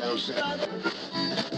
[0.00, 1.57] Oh, shit.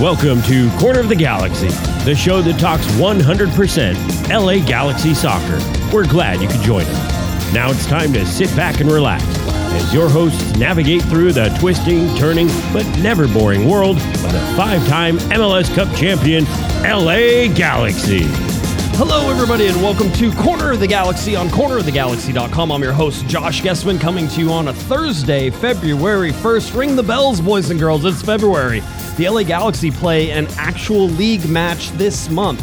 [0.00, 1.68] Welcome to Corner of the Galaxy,
[2.04, 5.58] the show that talks 100% LA Galaxy soccer.
[5.90, 7.54] We're glad you could join us.
[7.54, 9.24] Now it's time to sit back and relax
[9.72, 14.86] as your hosts navigate through the twisting, turning, but never boring world of the five
[14.86, 16.44] time MLS Cup champion
[16.82, 18.24] LA Galaxy.
[18.98, 22.70] Hello, everybody, and welcome to Corner of the Galaxy on cornerofthegalaxy.com.
[22.70, 26.76] I'm your host, Josh Guesman, coming to you on a Thursday, February 1st.
[26.76, 28.04] Ring the bells, boys and girls.
[28.04, 28.82] It's February.
[29.16, 32.60] The LA Galaxy play an actual league match this month.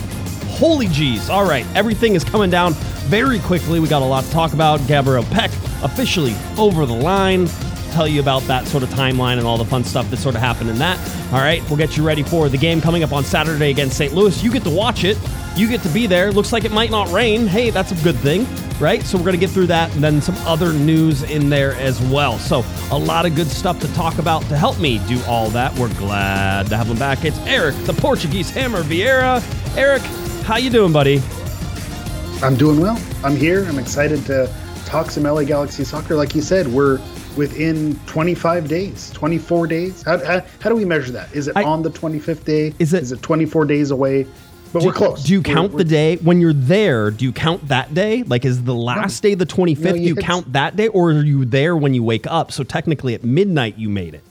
[0.58, 1.30] Holy jeez.
[1.30, 2.74] All right, everything is coming down
[3.10, 3.80] very quickly.
[3.80, 4.86] We got a lot to talk about.
[4.88, 5.52] Gabriel Pec
[5.84, 7.48] officially over the line.
[7.92, 10.42] Tell you about that sort of timeline and all the fun stuff that sort of
[10.42, 11.00] happened in that.
[11.34, 14.14] All right, we'll get you ready for the game coming up on Saturday against St.
[14.14, 14.44] Louis.
[14.44, 15.18] You get to watch it.
[15.56, 16.32] You get to be there.
[16.32, 17.48] Looks like it might not rain.
[17.48, 18.46] Hey, that's a good thing,
[18.80, 19.02] right?
[19.04, 22.02] So we're going to get through that and then some other news in there as
[22.02, 22.38] well.
[22.40, 25.74] So a lot of good stuff to talk about to help me do all that.
[25.78, 27.26] We're glad to have him back.
[27.26, 29.42] It's Eric, the Portuguese Hammer Vieira.
[29.78, 30.02] Eric,
[30.44, 31.22] how you doing, buddy?
[32.42, 33.00] I'm doing well.
[33.24, 33.66] I'm here.
[33.66, 34.54] I'm excited to
[34.86, 36.16] talk some LA Galaxy soccer.
[36.16, 37.00] Like you said, we're
[37.38, 40.02] within 25 days, 24 days.
[40.04, 41.34] How, how, how do we measure that?
[41.34, 42.74] Is it I- on the 25th day?
[42.80, 44.28] Is it- Is it 24 days away?
[44.74, 45.24] But Do- we're close.
[45.24, 47.12] Do you We're- count we're- the day when you're there?
[47.12, 48.24] Do you count that day?
[48.24, 49.84] Like, is the last day the 25th?
[49.84, 52.52] No, do you count that day, or are you there when you wake up?
[52.52, 54.24] So technically, at midnight, you made it.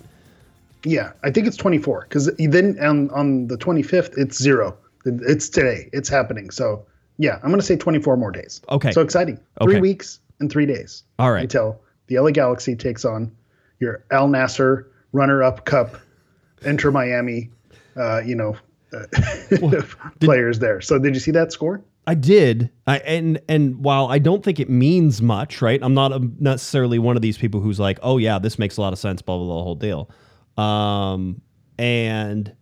[0.84, 4.76] Yeah, I think it's 24 because then on, on the 25th, it's zero.
[5.04, 5.88] It's today.
[5.92, 6.50] It's happening.
[6.50, 6.84] So
[7.18, 8.60] yeah, I'm going to say 24 more days.
[8.68, 8.90] Okay.
[8.90, 9.38] So exciting.
[9.60, 9.72] Okay.
[9.74, 11.04] Three weeks and three days.
[11.20, 11.42] All right.
[11.42, 13.30] Until the LA Galaxy takes on
[13.78, 15.96] your Al Nassr runner-up cup,
[16.62, 17.50] Inter Miami,
[17.96, 18.56] uh, you know,
[18.92, 19.82] uh,
[20.20, 20.80] players there.
[20.80, 21.82] So did you see that score?
[22.06, 25.78] I did, I, and and while I don't think it means much, right?
[25.80, 28.80] I'm not a, necessarily one of these people who's like, oh yeah, this makes a
[28.80, 30.10] lot of sense, blah blah blah, the whole deal.
[30.56, 31.40] Um,
[31.78, 32.54] and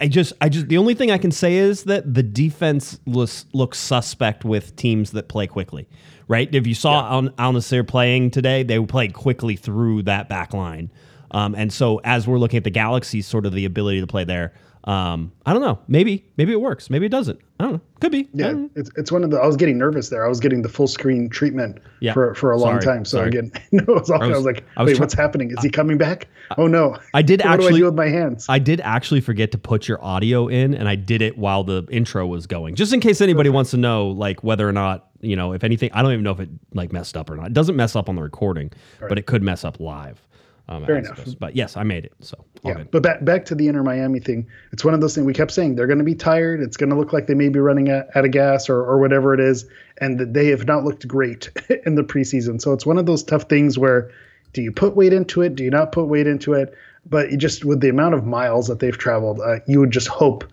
[0.00, 3.44] I just, I just, the only thing I can say is that the defense looks
[3.52, 5.86] looks suspect with teams that play quickly,
[6.26, 6.52] right?
[6.54, 10.90] If you saw Al, Al Nassr playing today, they played quickly through that back line.
[11.30, 14.24] Um, and so as we're looking at the Galaxy, sort of the ability to play
[14.24, 15.78] there, um, I don't know.
[15.88, 16.90] Maybe, maybe it works.
[16.90, 17.40] Maybe it doesn't.
[17.58, 17.80] I don't know.
[18.00, 18.28] Could be.
[18.34, 19.38] Yeah, it's, it's one of the.
[19.38, 20.26] I was getting nervous there.
[20.26, 22.12] I was getting the full screen treatment Yeah.
[22.12, 23.04] for for a long Sorry, time.
[23.06, 23.28] So sorry.
[23.28, 25.50] again, no, it was, all, I, was- was, like, I was wait, try- what's happening?
[25.52, 26.28] Is he coming back?
[26.58, 26.98] Oh no!
[27.14, 28.46] I did what do I actually- do with my hands?
[28.48, 31.86] I did actually forget to put your audio in, and I did it while the
[31.90, 35.36] intro was going, just in case anybody wants to know, like whether or not you
[35.36, 35.90] know, if anything.
[35.94, 37.46] I don't even know if it like messed up or not.
[37.46, 38.70] It doesn't mess up on the recording,
[39.00, 40.20] but it could mess up live.
[40.66, 41.26] Um, Fair enough.
[41.38, 42.90] But yes, I made it, so yeah, good.
[42.90, 44.48] but back back to the Inter Miami thing.
[44.72, 46.60] It's one of those things we kept saying they're going to be tired.
[46.60, 48.98] It's going to look like they may be running out, out of gas or or
[48.98, 49.66] whatever it is,
[49.98, 51.50] and that they have not looked great
[51.86, 52.62] in the preseason.
[52.62, 54.10] So it's one of those tough things where
[54.54, 55.54] do you put weight into it?
[55.54, 56.74] Do you not put weight into it?
[57.04, 60.08] But you just with the amount of miles that they've traveled, uh, you would just
[60.08, 60.44] hope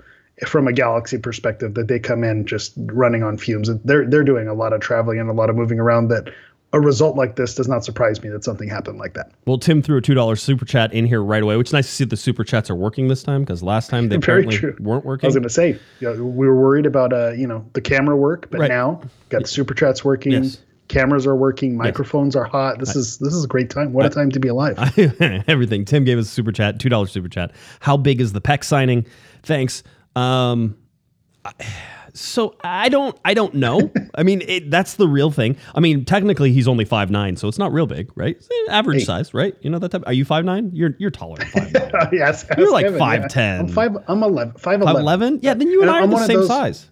[0.45, 3.69] from a galaxy perspective that they come in just running on fumes.
[3.85, 6.09] They're they're doing a lot of traveling and a lot of moving around.
[6.09, 6.33] That
[6.73, 9.31] a result like this does not surprise me that something happened like that.
[9.45, 11.87] Well, Tim threw a two dollars super chat in here right away, which is nice
[11.87, 14.57] to see the super chats are working this time because last time they Very apparently
[14.57, 14.75] true.
[14.79, 15.25] weren't working.
[15.25, 18.15] I was going to say, yeah, we were worried about uh, you know, the camera
[18.15, 18.69] work, but Right.
[18.69, 20.59] now got the super chats working, Yes.
[20.87, 22.79] cameras are working, microphones are hot.
[22.79, 23.91] This is this is a great time.
[23.93, 24.77] What a time to be alive.
[25.47, 25.83] everything.
[25.85, 27.51] Tim gave us a super chat, two dollars super chat.
[27.81, 29.05] How big is the Pec signing?
[29.43, 29.83] Thanks.
[30.15, 30.77] Um,
[31.43, 31.51] I-
[32.13, 33.91] so I don't, I don't know.
[34.15, 35.57] I mean, it, that's the real thing.
[35.75, 38.35] I mean, technically, he's only five nine, so it's not real big, right?
[38.35, 39.05] It's average Hey.
[39.05, 39.55] size, right?
[39.61, 40.03] You know that type.
[40.05, 40.71] Are you five nine?
[40.73, 42.09] You're you're taller than five nine.
[42.11, 43.59] yes, You're like Kevin, 5'10".
[43.61, 43.97] I'm five.
[44.07, 44.53] I'm eleven.
[44.53, 45.01] Five Five eleven.
[45.01, 45.39] eleven?
[45.41, 45.53] Yeah.
[45.53, 46.90] Then you and, And I are I'm the same those- size.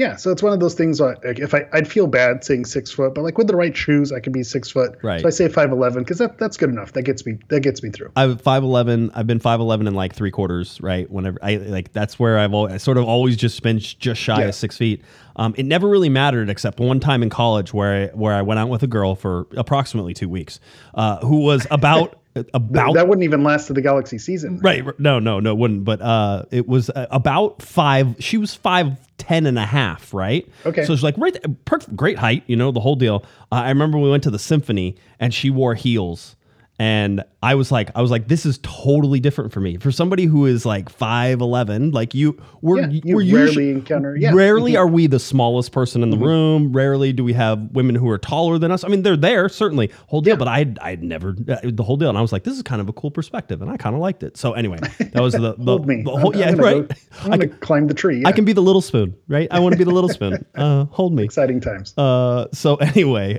[0.00, 0.98] Yeah, so it's one of those things.
[0.98, 4.12] Like if I, I'd feel bad saying six foot, but like with the right shoes,
[4.12, 4.98] I could be six foot.
[5.02, 5.20] Right.
[5.20, 6.94] So I say five eleven because that, that's good enough.
[6.94, 8.10] That gets me that gets me through.
[8.16, 9.10] I'm five eleven.
[9.14, 10.80] I've been five eleven and like three quarters.
[10.80, 11.10] Right.
[11.10, 14.46] Whenever I like, that's where I've always, sort of always just been just shy Yeah.
[14.48, 15.04] of six feet.
[15.36, 18.58] Um, it never really mattered except one time in college where I, where I went
[18.58, 20.60] out with a girl for approximately two weeks,
[20.94, 22.19] uh, who was about
[22.54, 24.58] about that wouldn't even last to the Galaxy season.
[24.58, 24.84] Right.
[24.98, 25.84] No, no, no, it wouldn't.
[25.84, 28.16] But uh, it was uh, about five.
[28.18, 30.48] She was five ten and a half, right?
[30.66, 30.84] Okay.
[30.84, 33.24] So she's like right, there, perfect, great height, you know, the whole deal.
[33.52, 36.36] Uh, I remember we went to the symphony and she wore heels.
[36.80, 39.76] And I was like, I was like, this is totally different for me.
[39.76, 43.70] For somebody who is like five eleven, like you, we're Yeah, you we're rarely usually
[43.70, 44.32] encounter- yeah.
[44.32, 44.78] Rarely Mhm.
[44.78, 46.72] are we the smallest person in the room.
[46.72, 48.82] Rarely do we have women who are taller than us.
[48.82, 50.38] I mean, they're there certainly, whole deal.
[50.38, 52.80] But I, I'd never uh, the whole deal, and I was like, this is kind
[52.80, 54.38] of a cool perspective, and I kind of liked it.
[54.38, 56.02] So anyway, that was the, the Hold me.
[56.02, 56.88] the whole, I'm- yeah, I'm gonna right.
[56.88, 56.94] go-
[57.24, 58.22] I'm gonna climb the tree.
[58.24, 59.48] I can be the little spoon, right?
[59.50, 60.46] I want to be the little spoon.
[60.56, 61.24] Uh, hold me.
[61.24, 61.92] exciting times.
[61.98, 63.38] Uh, so anyway,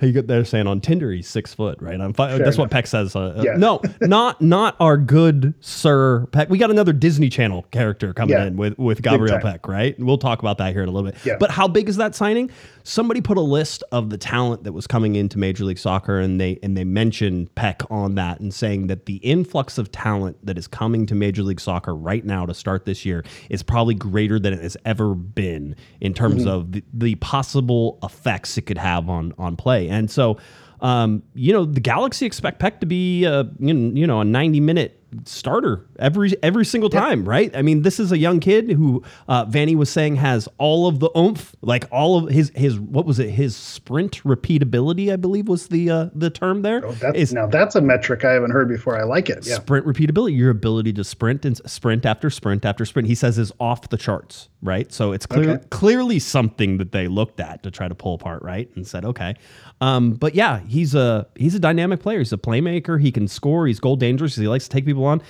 [0.00, 2.00] you get there saying on Tinder he's six foot, right?
[2.00, 2.70] I'm fi- that's what.
[2.70, 3.14] Pec says.
[3.14, 3.52] Uh, uh, Yeah.
[3.56, 6.48] No, not not our good sir Pec.
[6.48, 8.44] We got another Disney Channel character coming Yeah.
[8.46, 9.38] in with with Gabriel.
[9.38, 9.98] Pec, right?
[9.98, 11.18] We'll talk about that here in a little bit.
[11.24, 11.36] Yeah.
[11.38, 12.50] But how big is that signing?
[12.82, 16.40] Somebody put a list of the talent that was coming into Major League Soccer, and
[16.40, 20.58] they and they mentioned Pec on that, and saying that the influx of talent that
[20.58, 24.38] is coming to Major League Soccer right now to start this year is probably greater
[24.38, 26.48] than it has ever been in terms Mm-hmm.
[26.48, 29.88] of the, the possible effects it could have on on play.
[29.88, 30.36] And so,
[30.84, 35.00] um, you know, the Galaxy expect Pec to be, uh, you know, a ninety minute
[35.24, 37.54] starter every every single time, right?
[37.56, 41.00] I mean, this is a young kid who uh, Vanney was saying has all of
[41.00, 43.30] the oomph, like all of his his what was it?
[43.30, 46.84] His sprint repeatability, I believe, was the uh, the term there.
[46.84, 48.98] Oh, that's, Is- now that's a metric I haven't heard before.
[48.98, 49.46] I like it.
[49.46, 49.56] Yeah.
[49.56, 53.52] Sprint repeatability, your ability to sprint and sprint after sprint after sprint, he says is
[53.60, 54.92] off the charts, right?
[54.92, 55.64] So it's clear, Okay.
[55.70, 58.70] clearly something that they looked at to try to pull apart, right?
[58.76, 59.34] And said, okay.
[59.80, 62.18] Um, but yeah, he's a he's a dynamic player.
[62.18, 63.00] He's a playmaker.
[63.00, 63.66] He can score.
[63.66, 64.36] He's goal dangerous.
[64.36, 65.22] He likes to take people on.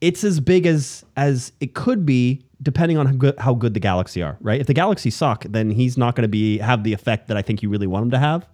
[0.00, 3.80] It's as big as as it could be, depending on how good, how good the
[3.80, 4.60] Galaxy are, right?
[4.60, 7.42] If the Galaxy suck, then he's not going to be have the effect that I
[7.42, 8.46] think you really want him to have.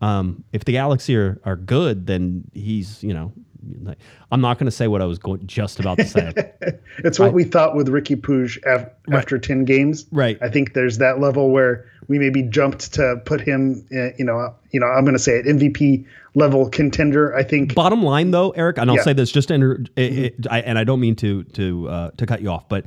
[0.00, 3.32] Um, if the Galaxy are, are good, then he's you know,
[4.30, 6.32] I'm not going to say what I was going just about to say.
[6.98, 10.06] It's what we thought with Ricky Puig af- after 10 games.
[10.12, 10.38] Right.
[10.40, 14.54] I think there's that level where we maybe jumped to put him, uh, you know,
[14.70, 17.34] you know, I'm going to say it MVP level contender.
[17.34, 19.02] I think Bottom line, though, Eric, and I'll Yeah.
[19.02, 22.10] say this just to inter- it, it, I, and I don't mean to to uh,
[22.16, 22.86] to cut you off, but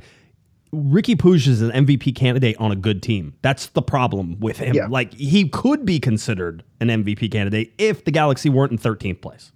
[0.70, 3.32] Ricky Puig is an MVP candidate on a good team.
[3.40, 4.74] That's the problem with him.
[4.74, 4.86] Yeah.
[4.88, 9.50] Like he could be considered an MVP candidate if the Galaxy weren't in 13th place,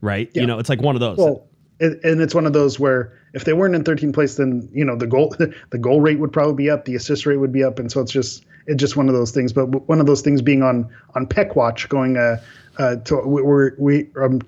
[0.00, 0.30] right?
[0.34, 1.18] You know, it's like one of those.
[1.18, 1.44] well,
[1.80, 4.96] and it's one of those where if they weren't in 13th place, then you know
[4.96, 5.36] the goal
[5.70, 8.00] the goal rate would probably be up, the assist rate would be up, and so
[8.00, 9.52] it's just it's just one of those things.
[9.52, 12.38] But one of those things being on on Pec Watch, going uh,
[12.78, 14.40] uh to we we're, we um,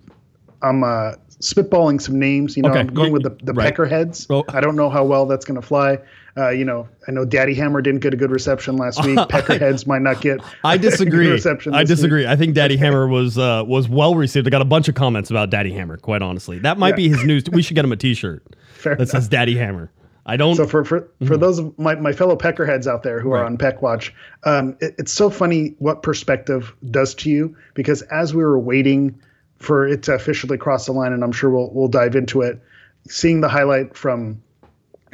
[0.63, 2.57] I'm uh spitballing some names.
[2.57, 2.81] You know, Okay.
[2.81, 3.65] I'm going with the the right.
[3.65, 4.27] Pecker heads.
[4.31, 4.45] Oh.
[4.49, 5.99] I don't know how well that's going to fly.
[6.37, 9.17] Uh, you know, I know Daddy Hammer didn't get a good reception last week.
[9.29, 10.41] Peckerheads might not get.
[10.65, 11.29] I a good disagree.
[11.29, 11.97] reception I this week.
[11.97, 12.27] disagree.
[12.27, 14.47] I think Daddy Hammer was uh, was well received.
[14.47, 15.97] I got a bunch of comments about Daddy Hammer.
[15.97, 16.97] Quite honestly, that might Yeah.
[16.97, 17.45] be his news.
[17.51, 18.45] We should get him a T-shirt
[18.75, 19.91] Fair that says Daddy Hammer.
[20.31, 20.55] I don't.
[20.55, 23.35] So for for, for those of my, my fellow peckerheads out there who Mm-hmm.
[23.35, 23.41] Right.
[23.41, 28.03] are on Pec Watch, um, it, it's so funny what perspective does to you because
[28.03, 29.21] as we were waiting
[29.59, 32.63] for it to officially cross the line, and I'm sure we'll we'll dive into it,
[33.09, 34.41] seeing the highlight from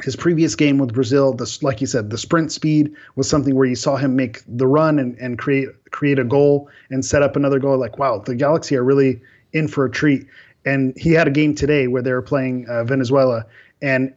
[0.03, 3.65] his previous game with Brazil, this like you said, the sprint speed was something where
[3.65, 7.35] you saw him make the run and, and create create a goal and set up
[7.35, 7.79] another goal.
[7.79, 9.19] Like wow, the Galaxy are really
[9.51, 10.27] in for a treat.
[10.63, 13.45] And he had a game today where they were playing uh, Venezuela,
[13.81, 14.13] and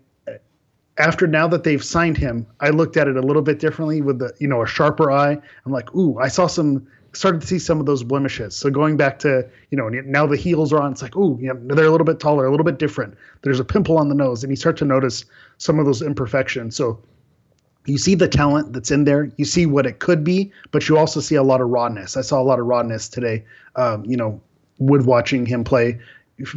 [1.00, 4.18] after now that they've signed him, I looked at it a little bit differently with
[4.18, 5.32] the you know a sharper eye.
[5.64, 8.54] I'm like, ooh, I saw some started to see some of those blemishes.
[8.54, 11.52] So going back to you know now the heels are on, it's like, ooh, you
[11.52, 13.16] know, they're a little bit taller, a little bit different.
[13.42, 15.24] There's a pimple on the nose, and you start to notice
[15.58, 16.76] some of those imperfections.
[16.76, 17.00] So
[17.86, 19.30] you see the talent that's in there.
[19.36, 22.16] You see what it could be, but you also see a lot of rawness.
[22.16, 23.44] I saw a lot of rawness today.
[23.76, 24.40] Um, you know,
[24.78, 25.98] with watching him play,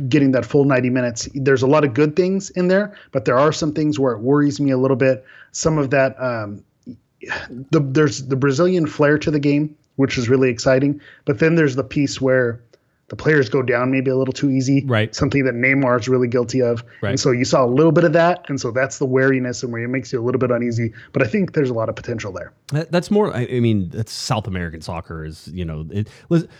[0.08, 1.30] getting that full 90 minutes.
[1.34, 4.20] There's a lot of good things in there, but there are some things where it
[4.20, 5.26] worries me a little bit.
[5.52, 6.64] Some of that, um,
[7.72, 11.02] the, there's the Brazilian flair to the game, which is really exciting.
[11.26, 12.62] But then there's the piece where
[13.10, 14.84] the players go down maybe a little too easy.
[14.86, 15.14] Right.
[15.14, 16.84] Something that Neymar is really guilty of.
[17.02, 17.12] Right.
[17.12, 18.46] And so you saw a little bit of that.
[18.50, 20.94] And so that's the wariness and where it makes you a little bit uneasy.
[21.12, 22.54] But I think there's a lot of potential there.
[22.74, 23.34] That- That's more.
[23.36, 25.24] I, I mean, that's South American soccer.
[25.26, 26.08] Is you know, it,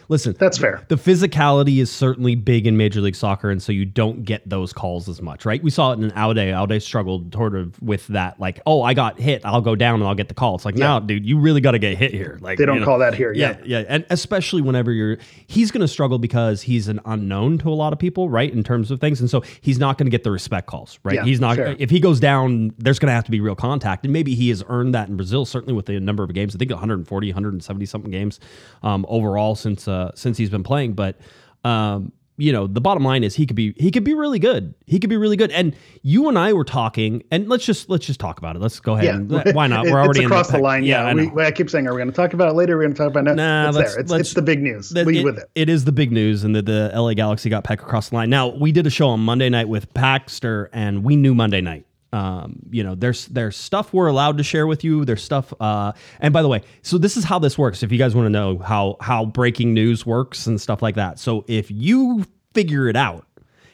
[0.10, 0.36] listen.
[0.40, 0.84] That's fair.
[0.88, 4.74] The physicality is certainly big in Major League Soccer, and so you don't get those
[4.74, 5.62] calls as much, right?
[5.64, 6.38] We saw it in Aude.
[6.54, 10.04] Aude struggled sort of with that, like, oh, I got hit, I'll go down and
[10.06, 10.56] I'll get the call.
[10.56, 12.38] It's like, no, dude, you really got to get hit here.
[12.42, 13.34] Like, They don't you know, call that here.
[13.34, 13.80] yeah, Yeah.
[13.80, 15.18] yeah, and especially whenever you're,
[15.48, 18.52] he's going to struggle because he's an unknown to a lot of people, right?
[18.52, 21.16] In terms of things, and so he's not going to get the respect calls, right?
[21.16, 21.56] Yeah, he's not.
[21.56, 21.76] fair.
[21.80, 24.50] If he goes down, there's going to have to be real contact, and maybe he
[24.50, 26.56] has earned that in Brazil, certainly with the number of games.
[26.56, 28.40] I think 140, 170 something games
[28.84, 31.20] um, overall since uh, since he's been playing, but.
[31.64, 34.74] Um, you know, the bottom line is he could be he could be really good.
[34.88, 35.52] He could be really good.
[35.52, 38.60] And you and I were talking, and let's just let's just talk about it.
[38.60, 39.06] Let's go ahead.
[39.06, 39.16] Yeah.
[39.16, 39.86] And, why not?
[39.86, 40.84] We're already it's across in the, line.
[40.84, 41.06] Yeah.
[41.06, 41.44] I we.
[41.44, 42.76] I keep saying, are we going to talk about it later?
[42.76, 43.36] We're going to talk about it.
[43.36, 44.00] Nah, it's there.
[44.00, 44.90] It's, it's the big news.
[44.90, 45.50] that Lead with it.
[45.54, 48.32] It is the big news, and that the LA Galaxy got Pec across the line.
[48.32, 51.86] Now we did a show on Monday night with Paxter, and we knew Monday night.
[52.14, 55.04] Um, you know, there's there's stuff we're allowed to share with you.
[55.04, 57.82] There's stuff, uh, and by the way, so this is how this works.
[57.82, 61.18] If you guys want to know how how breaking news works and stuff like that,
[61.18, 63.26] so if you figure it out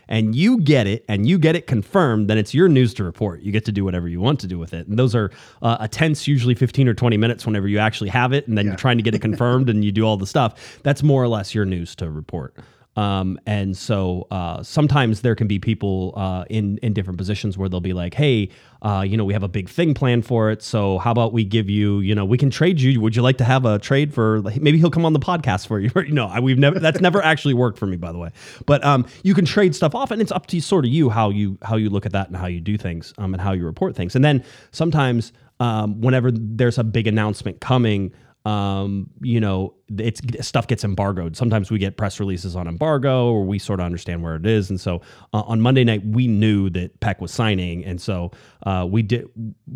[0.08, 3.41] and you get it and you get it confirmed, then it's your news to report.
[3.41, 4.88] You get to do whatever you want to do with it.
[4.88, 5.31] And those are
[5.62, 8.48] uh, a tense, usually 15 or 20 minutes whenever you actually have it.
[8.48, 10.79] And then you're trying to get it confirmed and you do all the stuff.
[10.84, 12.55] That's more or less your news to report.
[13.00, 17.70] Um, and so uh, sometimes there can be people uh, in in different positions where
[17.70, 18.50] they'll be like, "Hey,
[18.82, 20.62] uh, you know, we have a big thing planned for it.
[20.62, 23.00] So how about we give you, you know, we can trade you.
[23.00, 24.41] Would you like to have a trade for?
[24.41, 25.89] like, Maybe he'll come on the podcast for you.
[26.10, 26.77] no, I, we've never.
[26.77, 28.32] That's never actually worked for me, by the way.
[28.65, 31.29] But um, you can trade stuff off, and it's up to sort of you how
[31.29, 33.65] you how you look at that and how you do things, um, and how you
[33.65, 34.13] report things.
[34.13, 38.12] And then sometimes um, whenever there's a big announcement coming
[38.46, 41.36] um, you know, it's stuff gets embargoed.
[41.36, 44.69] Sometimes we get press releases on embargo, or we sort of understand where it is.
[44.69, 45.01] And so
[45.34, 48.31] uh, on Monday night, we knew that Pec was signing, and so
[48.63, 49.27] uh, we did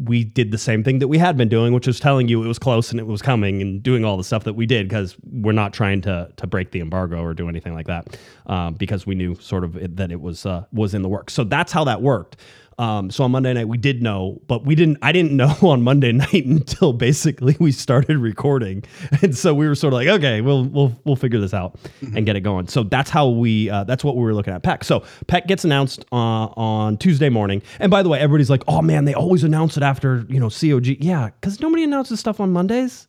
[0.04, 2.48] we did the same thing that we had been doing, which was telling you it
[2.48, 5.18] was close and it was coming, and doing all the stuff that we did because
[5.30, 9.06] we're not trying to to break the embargo or do anything like that, um, because
[9.06, 11.34] we knew sort of it, that it was uh, was in the works.
[11.34, 12.38] So that's how that worked.
[12.80, 14.98] Um, so on Monday night we did know, but we didn't.
[15.02, 18.84] I didn't know on Monday night until basically we started recording,
[19.22, 22.26] and so we were sort of like, okay, we'll we'll we'll figure this out and
[22.26, 22.68] get it going.
[22.68, 23.70] So that's how we.
[23.70, 24.64] Uh, that's what we were looking at.
[24.64, 24.84] Pec.
[24.84, 28.82] So Pec gets announced uh, on Tuesday morning, and by the way, everybody's like, oh
[28.82, 30.86] man, they always announce it after you know COG.
[31.04, 33.08] Yeah, because nobody announces stuff on Mondays.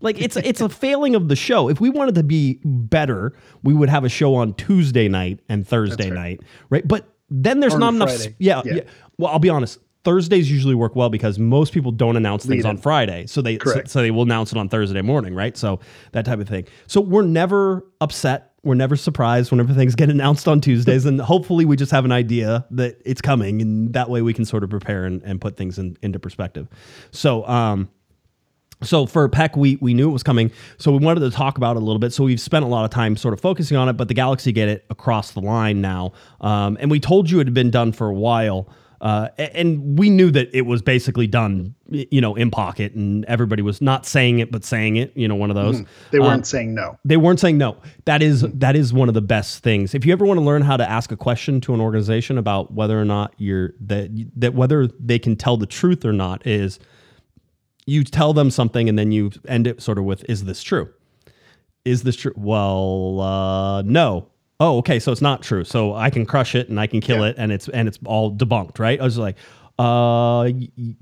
[0.00, 1.68] Like it's it's a failing of the show.
[1.70, 3.32] If we wanted to be better,
[3.62, 6.86] we would have a show on Tuesday night and Thursday night, right?
[6.86, 8.10] But then there's Or not enough.
[8.38, 8.74] Yeah, Yeah.
[8.74, 8.80] yeah.
[9.18, 9.78] Well, I'll be honest.
[10.04, 12.82] Thursdays usually work well because most people don't announce things Lead on it.
[12.82, 13.88] Friday, so they so, Correct.
[13.90, 15.56] so they will announce it on Thursday morning, right?
[15.56, 15.80] So
[16.12, 16.66] that type of thing.
[16.86, 18.52] So we're never upset.
[18.62, 22.12] We're never surprised whenever things get announced on Tuesdays, and hopefully we just have an
[22.12, 25.56] idea that it's coming, and that way we can sort of prepare and, and put
[25.56, 26.68] things in, into perspective.
[27.10, 27.88] So, um,
[28.82, 31.76] so for Pec, we we knew it was coming, so we wanted to talk about
[31.76, 32.12] it a little bit.
[32.12, 34.52] So we've spent a lot of time sort of focusing on it, but the Galaxy
[34.52, 37.90] get it across the line now, um, and we told you it had been done
[37.92, 38.68] for a while,
[39.00, 43.62] uh, and we knew that it was basically done, you know, in pocket, and everybody
[43.62, 45.82] was not saying it but saying it, you know, one of those.
[46.10, 46.98] They Um, weren't saying no.
[47.04, 47.76] they weren't saying no.
[48.06, 49.94] That is that is one of the best things.
[49.94, 52.72] If you ever want to learn how to ask a question to an organization about
[52.72, 56.78] whether or not you're that that whether they can tell the truth or not is
[57.86, 60.88] you tell them something and then you end it sort of with is this true?
[61.84, 62.32] Is this true?
[62.36, 64.28] Well, uh, no.
[64.58, 65.64] Oh, okay, so it's not true.
[65.64, 67.30] So I can crush it and I can kill Yeah.
[67.30, 68.98] it and it's and it's all debunked, right?
[69.00, 69.36] I was like,
[69.78, 70.48] uh,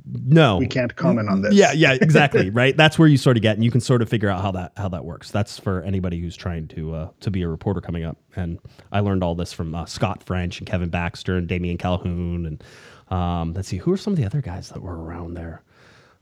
[0.05, 0.57] no.
[0.59, 1.55] We can't comment on this.
[1.55, 2.51] Yeah, yeah, exactly.
[2.63, 2.77] right.
[2.77, 4.73] That's where you sort of get, and you can sort of figure out how that
[4.77, 5.31] how that works.
[5.31, 8.17] That's for anybody who's trying to uh, to be a reporter coming up.
[8.35, 8.59] And
[8.91, 12.47] I learned all this from uh, Scott French and Kevin Baxter and Damian Calhoun.
[12.47, 12.65] And
[13.17, 15.63] um, let's see, who are some of the other guys that were around there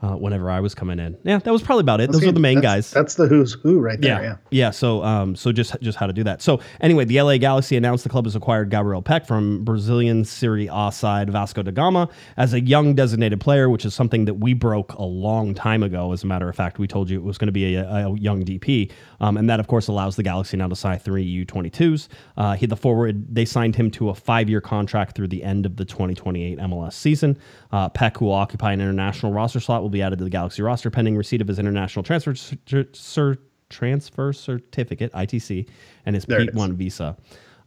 [0.02, 1.16] uh, whenever I was coming in?
[1.22, 2.10] Yeah, that was probably about it.
[2.12, 2.90] Those are the main guys.
[2.90, 4.22] That's the who's who right there.
[4.22, 4.36] Yeah, Yeah.
[4.50, 4.70] yeah.
[4.70, 6.42] So, um, so just just how to do that.
[6.42, 10.68] So, anyway, the LA Galaxy announced the club has acquired Gabriel Pec from Brazilian Serie
[10.72, 14.54] A side Vasco da Gama as a young designated player, which is something that we
[14.54, 16.12] broke a long time ago.
[16.12, 18.18] As a matter of fact, we told you it was going to be a, a
[18.18, 18.90] young DP,
[19.20, 22.08] um, and that of course allows the Galaxy now to sign three U22s.
[22.36, 25.76] Uh, he the forward they signed him to a five-year contract through the end of
[25.76, 27.38] the 2028 MLS season.
[27.70, 30.62] Uh, Peck, who will occupy an international roster slot, will be added to the Galaxy
[30.62, 35.68] roster pending receipt of his international transfer cer- transfer certificate (ITC)
[36.06, 37.16] and his There it P-1 visa.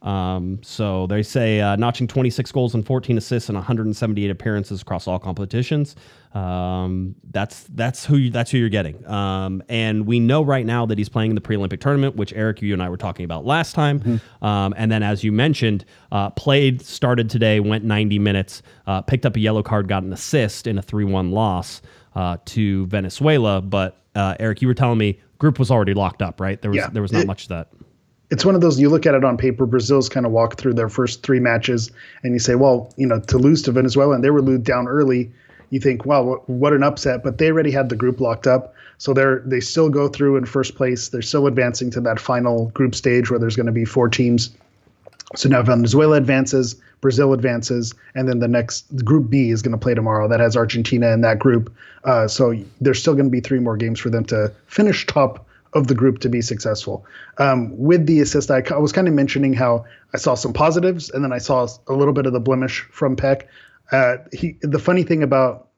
[0.02, 5.08] Um, so they say uh, notching 26 goals and 14 assists and 178 appearances across
[5.08, 5.96] all competitions.
[6.32, 9.04] Um, that's that's who you, that's who you're getting.
[9.06, 12.62] Um, and we know right now that he's playing in the pre-Olympic tournament, which Eric,
[12.62, 14.20] you and I were talking about last time.
[14.42, 19.26] Um, and then, as you mentioned, uh, played started today, went 90 minutes, uh, picked
[19.26, 21.80] up a yellow card, got an assist in a 3-1 loss
[22.16, 26.40] uh, to Venezuela, but uh, Eric, you were telling me group was already locked up,
[26.40, 26.60] right?
[26.62, 26.88] There was Yeah.
[26.90, 27.68] there was not It- much of that.
[28.30, 30.74] it's one of those you look at it on paper brazil's kind of walked through
[30.74, 31.92] their first three matches
[32.24, 34.88] and you say well you know to lose to venezuela and they were lose down
[34.88, 35.30] early
[35.70, 38.74] you think wow what, what an upset but they already had the group locked up
[38.98, 42.66] so they're they still go through in first place they're still advancing to that final
[42.70, 44.50] group stage where there's going to be four teams
[45.36, 49.78] so now venezuela advances brazil advances and then the next group b is going to
[49.78, 51.74] play tomorrow that has argentina in that group
[52.04, 55.46] uh, so there's still going to be three more games for them to finish top
[55.76, 57.04] of the group to be successful.
[57.38, 59.84] Um, with the assist, I, I was kind of mentioning how
[60.14, 63.14] I saw some positives and then I saw a little bit of the blemish from
[63.14, 63.42] Pec.
[63.92, 65.68] Uh, he, the funny thing about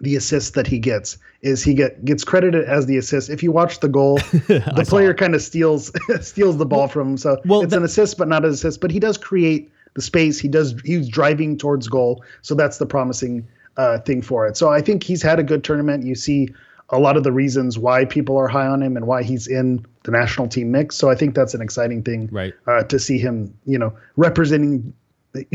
[0.00, 3.28] the assist that he gets is he get gets credited as the assist.
[3.28, 4.16] If you watch the goal,
[4.48, 7.16] the player kind of steals steals the ball from him.
[7.18, 8.80] So well, it's that- an assist, but not an assist.
[8.80, 10.38] But he does create the space.
[10.38, 10.74] He does.
[10.84, 12.24] He's driving towards goal.
[12.42, 14.56] So that's the promising uh, thing for it.
[14.56, 16.04] So I think he's had a good tournament.
[16.04, 16.48] You see
[16.90, 19.84] a lot of the reasons why people are high on him and why he's in
[20.02, 20.96] the national team mix.
[20.96, 22.52] So I think that's an exciting thing Right.
[22.66, 24.92] uh, to see him, you know, representing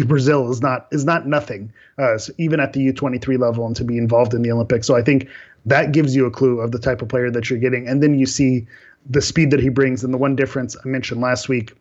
[0.05, 3.83] Brazil is not is not nothing, uh, so even at the U23 level, and to
[3.83, 4.87] be involved in the Olympics.
[4.87, 5.27] So I think
[5.65, 8.17] that gives you a clue of the type of player that you're getting, and then
[8.17, 8.65] you see
[9.09, 10.01] the speed that he brings.
[10.01, 11.73] And the one difference I mentioned last week,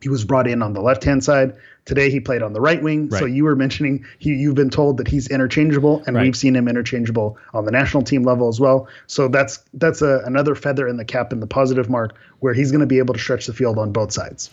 [0.00, 1.54] he was brought in on the left hand side.
[1.84, 3.10] Today he played on the right wing.
[3.12, 6.24] So you were mentioning he, you've been told that he's interchangeable, and Right.
[6.24, 8.88] we've seen him interchangeable on the national team level as well.
[9.06, 12.70] So that's that's a, another feather in the cap in the positive mark, where he's
[12.72, 14.50] going to be able to stretch the field on both sides.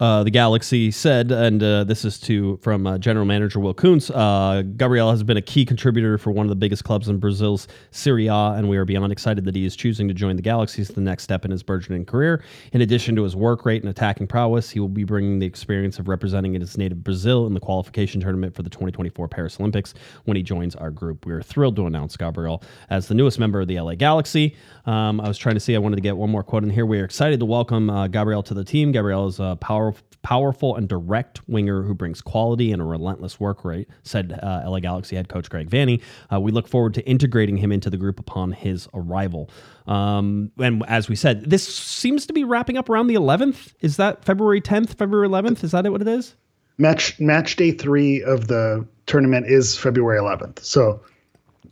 [0.00, 4.10] Uh, the Galaxy said, and uh, this is to from uh, General Manager Will Kuntz.
[4.10, 7.68] Uh, Gabriel has been a key contributor for one of the biggest clubs in Brazil's
[7.92, 10.82] Serie A, and we are beyond excited that he is choosing to join the Galaxy
[10.82, 12.42] as the next step in his burgeoning career.
[12.72, 16.00] In addition to his work rate and attacking prowess, he will be bringing the experience
[16.00, 20.36] of representing his native Brazil in the qualification tournament for the 2024 Paris Olympics when
[20.36, 21.24] he joins our group.
[21.24, 24.56] We are thrilled to announce Gabriel as the newest member of the LA Galaxy.
[24.86, 26.84] Um, I was trying to see, I wanted to get one more quote in here.
[26.84, 28.90] We are excited to welcome uh, Gabriel to the team.
[28.92, 29.83] Gabriel is a power,
[30.22, 34.80] powerful and direct winger who brings quality and a relentless work rate, said uh, LA
[34.80, 36.00] Galaxy head coach Greg Vanney.
[36.32, 39.50] Uh, we look forward to integrating him into the group upon his arrival.
[39.86, 43.74] Um, and as we said, this seems to be wrapping up around the 11th.
[43.80, 45.62] Is that February 10th, February 11th?
[45.64, 46.34] Is that what it is?
[46.76, 50.58] match match day three of the tournament is February 11th.
[50.58, 51.00] So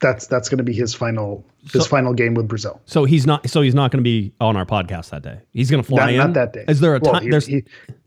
[0.01, 2.81] that's that's going to be his final his So- final game with Brazil.
[2.87, 3.49] So he's not.
[3.51, 5.41] So he's not going to be on our podcast that day.
[5.53, 6.17] He's going to fly Not, in.
[6.19, 6.65] not that day.
[6.69, 7.23] Is there a Well, time?
[7.25, 7.65] he- there's he-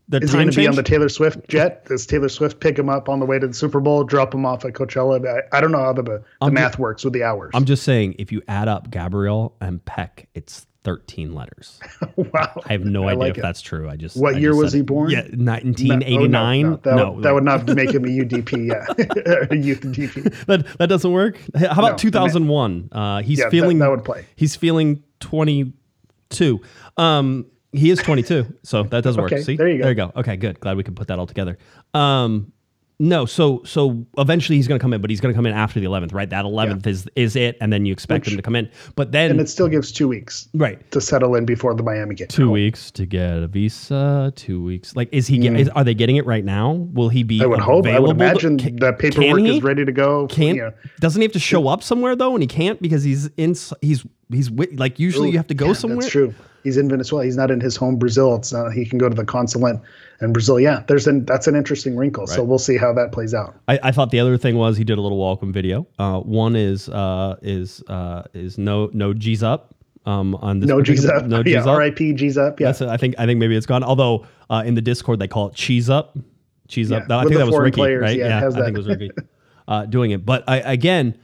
[0.08, 1.84] the is he time going to be on the Taylor Swift jet?
[1.86, 4.46] Does Taylor Swift pick him up on the way to the Super Bowl, drop him
[4.46, 5.26] off at Coachella?
[5.26, 7.50] I, I don't know how the, the I'm math works with the hours.
[7.54, 11.80] I'm just saying, if you add up Gabriel and Pec, it's 13 letters.
[12.16, 12.62] wow.
[12.66, 13.42] I have no I idea like if it.
[13.42, 13.88] that's true.
[13.90, 15.10] I just What I year just was he born?
[15.10, 16.62] Yeah, No, oh, 1989.
[16.62, 18.68] no, that, would, that would not make him a UDP.
[18.68, 18.86] Yeah,
[19.50, 20.46] a youth DP.
[20.46, 21.38] that that doesn't work.
[21.56, 22.90] How about No, 2001?
[22.92, 24.26] Uh, he's Yeah, that- feeling that would play.
[24.36, 26.60] He's feeling 22.
[26.96, 29.32] Um, he is 22, so that does work.
[29.32, 29.82] Okay, See, there you go.
[29.82, 30.12] There you go.
[30.16, 30.58] Okay, good.
[30.60, 31.58] Glad we could put that all together.
[31.94, 32.52] Um,
[32.98, 35.52] no, so so eventually he's going to come in, but he's going to come in
[35.52, 36.30] after the 11th, right?
[36.30, 39.12] That 11th is is it, and then you expect Which- him to come in, but
[39.12, 40.90] then And it still gives two weeks right.
[40.92, 42.28] to settle in before the Miami game.
[42.28, 44.32] Two weeks to get a visa.
[44.34, 44.96] Two weeks.
[44.96, 45.36] Like, is he?
[45.36, 46.72] Get, is, are they getting it right now?
[46.72, 47.40] Will he be?
[47.40, 47.42] Mm.
[47.42, 47.86] I would hope.
[47.86, 50.26] I would imagine can- that paperwork is ready to go.
[50.28, 50.72] Can't you know.
[50.98, 53.54] doesn't he have to show up somewhere though, and he can't because he's in.
[53.82, 56.00] He's he's like usually you have to go Yeah, somewhere.
[56.00, 56.34] That's true.
[56.66, 57.24] He's in Venezuela.
[57.24, 58.34] He's not in his home Brazil.
[58.34, 58.72] It's not.
[58.72, 59.76] He can go to the consulate
[60.20, 60.58] in Brazil.
[60.58, 62.26] Yeah, there's an that's an interesting wrinkle.
[62.26, 63.54] So we'll see how that plays out.
[63.68, 65.86] I, I thought the other thing was he did a little welcome video.
[65.98, 69.74] Uh, one is uh, is uh, is no no G's up.
[70.06, 71.24] Um, on this No G's up.
[71.26, 71.66] No G's yeah, up.
[71.68, 72.12] R.I.P.
[72.14, 72.58] G's up.
[72.58, 72.66] Yeah.
[72.72, 72.82] That's.
[72.82, 73.84] I think I think maybe it's gone.
[73.84, 76.18] Although uh, in the Discord they call it cheese up,
[76.68, 77.04] cheese up.
[77.08, 78.16] Yeah, I with think that was Ricky, players, right?
[78.18, 79.10] yeah, has I think it was Ricky
[79.68, 80.26] uh, doing it.
[80.26, 81.16] But I, again,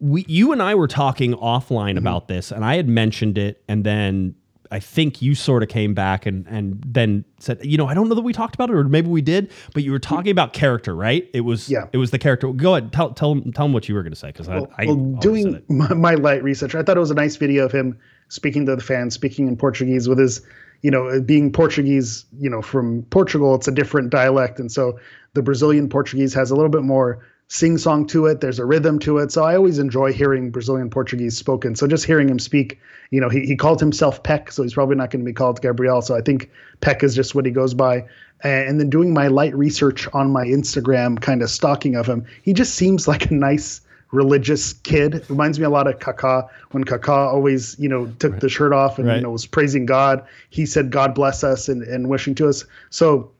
[0.00, 1.98] we you and I were talking offline Mm-hmm.
[1.98, 4.34] about this, and I had mentioned it, and then
[4.70, 8.08] I think you sort of came back and and then said, you know, I don't
[8.08, 10.52] know that we talked about it, or maybe we did, but you were talking about
[10.52, 11.28] character, right?
[11.32, 11.86] It was Yeah.
[11.92, 12.52] it was the character.
[12.52, 14.84] Go ahead, tell tell tell them what you were going to say because well, I,
[14.84, 17.72] I well, doing my, my light research, I thought it was a nice video of
[17.72, 17.98] him
[18.28, 20.42] speaking to the fans, speaking in Portuguese with his,
[20.82, 24.98] you know, uh, being Portuguese, you know, from Portugal, it's a different dialect, and so
[25.34, 28.40] the Brazilian Portuguese has a little bit more sing song to it.
[28.40, 29.30] There's a rhythm to it.
[29.30, 31.76] So I always enjoy hearing Brazilian Portuguese spoken.
[31.76, 32.78] So just hearing him speak,
[33.10, 35.62] you know, he, he called himself Pec, so he's probably not going to be called
[35.62, 36.02] Gabriel.
[36.02, 38.04] So I think Pec is just what he goes by.
[38.42, 42.52] And then doing my light research on my Instagram, kind of stalking of him, he
[42.52, 43.80] just seems like a nice
[44.10, 45.24] religious kid.
[45.30, 48.98] Reminds me a lot of Kaká when Kaká always, you know, took the shirt off
[48.98, 49.16] and Right.
[49.16, 50.22] you know was praising God.
[50.50, 52.64] He said, "God bless us," and, and wishing to us.
[52.90, 53.30] So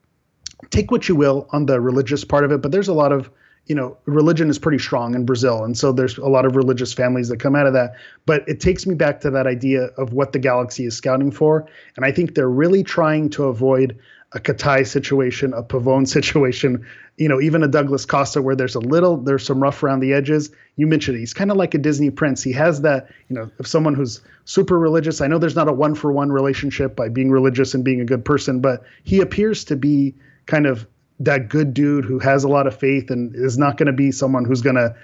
[0.70, 3.30] take what you will on the religious part of it, but there's a lot of
[3.66, 5.64] you know, religion is pretty strong in Brazil.
[5.64, 7.94] And so there's a lot of religious families that come out of that.
[8.24, 11.66] But it takes me back to that idea of what the galaxy is scouting for.
[11.96, 13.98] And I think they're really trying to avoid
[14.32, 18.80] a Katai situation, a Pavón situation, you know, even a Douglas Costa where there's a
[18.80, 20.50] little, there's some rough around the edges.
[20.76, 21.20] You mentioned it.
[21.20, 22.42] He's kind of like a Disney prince.
[22.42, 25.72] He has that, you know, if someone who's super religious, I know there's not a
[25.72, 29.64] one for one relationship by being religious and being a good person, but he appears
[29.64, 30.14] to be
[30.46, 30.86] kind of
[31.20, 34.12] that good dude who has a lot of faith and is not going to be
[34.12, 34.94] someone who's going to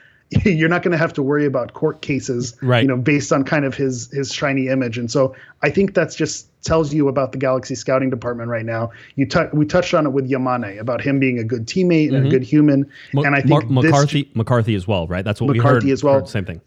[0.44, 2.82] you're not going to have to worry about court cases Right.
[2.82, 6.14] you know based on kind of his his shiny image and so i think that's
[6.14, 10.06] just tells you about the galaxy scouting department right now you tou we touched on
[10.06, 12.28] it with yamane about him being a good teammate and a mm-hmm.
[12.30, 15.24] good human Ma- and i think this- McCarthy McCarthy as well, right?
[15.24, 15.92] That's what McCarthy we heard.
[15.92, 16.14] as well.
[16.14, 16.60] heard same thing.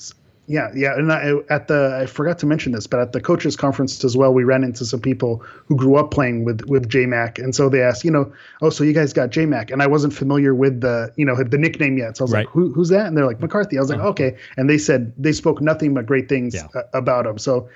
[0.48, 3.56] Yeah, yeah, and I, at the I forgot to mention this, but at the coaches
[3.56, 7.40] conference as well, we ran into some people who grew up playing with with JMac,
[7.44, 8.32] and so they asked, you know,
[8.62, 11.58] oh, so you guys got JMac, and I wasn't familiar with the you know the
[11.58, 12.46] nickname yet, so I was Right.
[12.46, 12.60] Uh-huh.
[12.60, 13.08] like, Who, who's that?
[13.08, 13.78] And they're like McCarthy.
[13.78, 16.68] I was like, okay, and they said they spoke nothing but great things Yeah.
[16.94, 17.38] about him.
[17.40, 17.68] So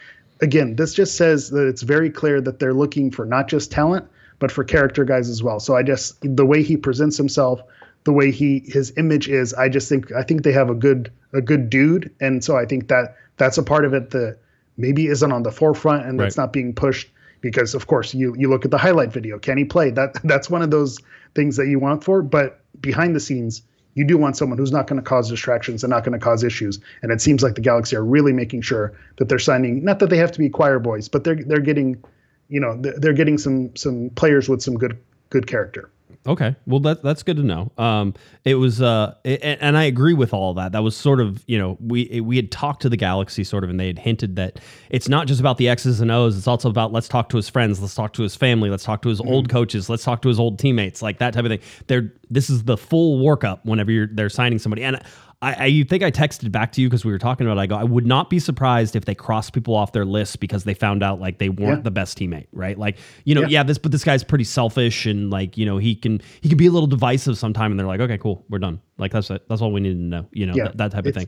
[0.42, 4.06] again, this just says that it's very clear that they're looking for not just talent,
[4.38, 5.60] but for character guys as well.
[5.60, 7.62] So I just the way he presents himself,
[8.04, 11.12] the way he his image is, I just think I think they have a good
[11.34, 14.38] a good dude, and so I think that that's a part of it that
[14.78, 16.44] maybe isn't on the forefront and that's Right.
[16.44, 17.10] not being pushed
[17.42, 19.92] because of course you you look at the highlight video, can he play?
[19.92, 20.98] That that's one of those
[21.36, 23.62] things that you want for, but behind the scenes.
[23.96, 26.44] You do want someone who's not going to cause distractions and not going to cause
[26.44, 29.84] issues, and it seems like the Galaxy are really making sure that they're signing.
[29.84, 32.02] Not that they have to be choir boys, but they're they're getting,
[32.48, 34.98] you know, they're, they're getting some some players with some good
[35.32, 35.90] good character.
[36.30, 37.72] Okay, well that that's good to know.
[37.80, 38.14] Um,
[38.46, 40.74] it was, uh, a- and I agree with all that.
[40.74, 43.72] That was sort of, you know, we we had talked to the Galaxy sort of,
[43.72, 44.60] and they had hinted that
[44.92, 46.38] it's not just about the X's and O's.
[46.38, 49.02] It's also about let's talk to his friends, let's talk to his family, let's talk
[49.02, 51.62] to his old coaches, let's talk to his old teammates, like that type of thing.
[51.88, 55.02] They're this is the full workup whenever you're they're signing somebody, and.
[55.42, 57.58] I, I you think I texted back to you because we were talking about.
[57.58, 57.62] It.
[57.62, 60.66] I go, I would not be surprised if they cross people off their list because
[60.66, 61.84] they found out like they weren't Yeah.
[61.84, 62.78] the best teammate, right?
[62.78, 63.48] Like, you know, Yeah.
[63.48, 66.58] yeah, this but this guy's pretty selfish and like you know he can he can
[66.58, 69.48] be a little divisive sometime and they're like okay cool we're done like that's it
[69.48, 71.28] that's all we need to know you know Yeah, that, that type of thing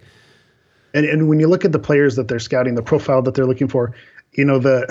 [0.94, 3.46] and and when you look at the players that they're scouting, the profile that they're
[3.46, 3.94] looking for,
[4.34, 4.86] you know the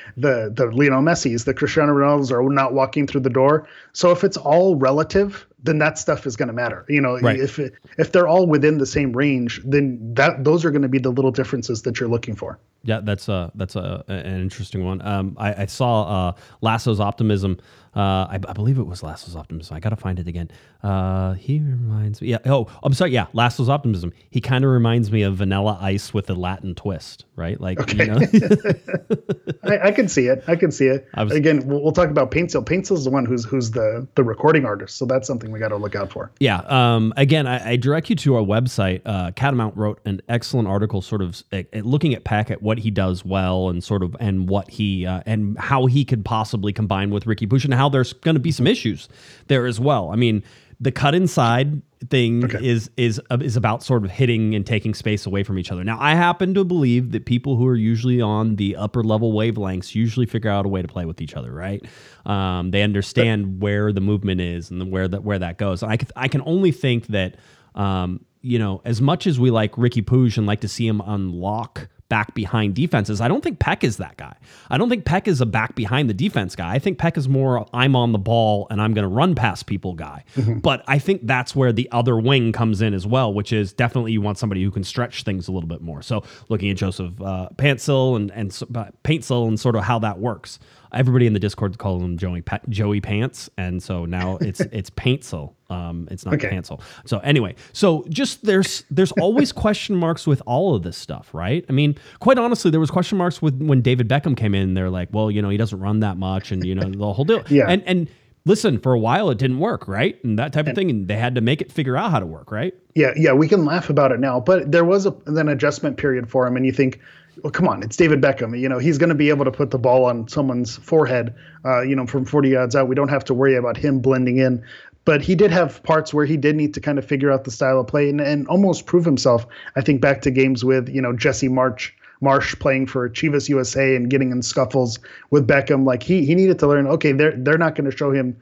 [0.16, 3.68] the the Lionel Messi's, the Cristiano Ronaldo's are not walking through the door.
[3.92, 6.84] So if it's all relative, then that stuff is going to matter.
[6.88, 7.38] You know, Right.
[7.38, 7.58] if
[7.98, 11.10] if they're all within the same range, then that those are going to be the
[11.10, 12.58] little differences that you're looking for.
[12.84, 17.52] yeah that's uh that's a, an interesting one um I, I saw uh Lasso's optimism
[17.94, 18.00] uh
[18.34, 20.48] I, I believe it was Lasso's optimism I gotta find it again
[20.82, 25.12] uh he reminds me yeah oh I'm sorry yeah Lasso's optimism he kind of reminds
[25.12, 28.18] me of Vanilla Ice with a Latin twist right like you know
[29.64, 30.42] I, I can see it.
[30.48, 31.06] I can see it.
[31.16, 32.64] Was- Again, we'll, we'll talk about Paintsil.
[32.64, 35.76] Paintsil's the one who's who's the the recording artist, so that's something we got to
[35.76, 36.32] look out for.
[36.40, 36.58] Yeah.
[36.66, 39.02] Um, again, I, I direct you to our website.
[39.04, 42.78] Uh, Catamount wrote an excellent article, sort of uh, uh, looking at Pec at what
[42.78, 46.72] he does well, and sort of and what he uh, and how he could possibly
[46.72, 49.08] combine with Ricky Puig, and how there's going to be some issues
[49.46, 50.10] there as well.
[50.10, 50.42] I mean,
[50.82, 52.58] the cut inside thing Okay.
[52.68, 55.84] is is uh, is about sort of hitting and taking space away from each other.
[55.84, 59.94] Now, I happen to believe that people who are usually on the upper level wavelengths
[59.94, 61.80] usually figure out a way to play with each other, right?
[62.26, 65.84] Um, they understand where the movement is and then where that where that goes.
[65.84, 67.36] I can, I can only think that
[67.76, 71.00] um, you know, as much as we like Ricky Puig and like to see him
[71.06, 74.36] unlock back behind defenses, I don't think Pec is that guy.
[74.68, 76.70] I don't think Pec is a back behind the defense guy.
[76.74, 79.64] I think Pec is more I'm on the ball and I'm going to run past
[79.64, 80.24] people guy.
[80.60, 84.12] But I think that's where the other wing comes in as well, which is definitely
[84.12, 86.02] you want somebody who can stretch things a little bit more.
[86.02, 90.18] So looking at Joseph uh, Pantsil and and uh, Paintsil and sort of how that
[90.18, 90.58] works.
[90.92, 94.90] Everybody in the Discord calls him Joey pa- Joey Pants, and so now it's it's
[94.90, 95.54] Paintsil.
[95.72, 96.48] Um, it's not Okay.
[96.48, 96.80] Pansel.
[97.04, 101.64] So anyway, so just there's there's always question marks with all of this stuff, right?
[101.68, 104.74] I mean, quite honestly, there was question marks with when David Beckham came in.
[104.74, 107.24] They're like, well, you know, he doesn't run that much, and you know the whole
[107.24, 107.42] deal.
[107.48, 107.66] Yeah.
[107.68, 108.08] And and
[108.44, 110.22] listen, for a while it didn't work, right?
[110.24, 112.26] And that type of thing, and they had to make it figure out how to
[112.26, 112.74] work, right?
[112.94, 116.28] Yeah, yeah, we can laugh about it now, but there was a, an adjustment period
[116.30, 117.00] for him, and you think,
[117.42, 118.58] well, come on, it's David Beckham.
[118.58, 121.80] You know, he's going to be able to put the ball on someone's forehead, uh,
[121.80, 122.88] you know, from 40 yards out.
[122.88, 124.62] We don't have to worry about him blending in.
[125.04, 127.50] But he did have parts where he did need to kind of figure out the
[127.50, 129.46] style of play and, and almost prove himself.
[129.74, 131.94] I think back to games with, you know, Jesse March.
[132.20, 136.56] Marsh playing for Chivas USA and getting in scuffles with Beckham, like he he needed
[136.60, 136.86] to learn.
[136.86, 138.36] Okay, they're they're not going to show him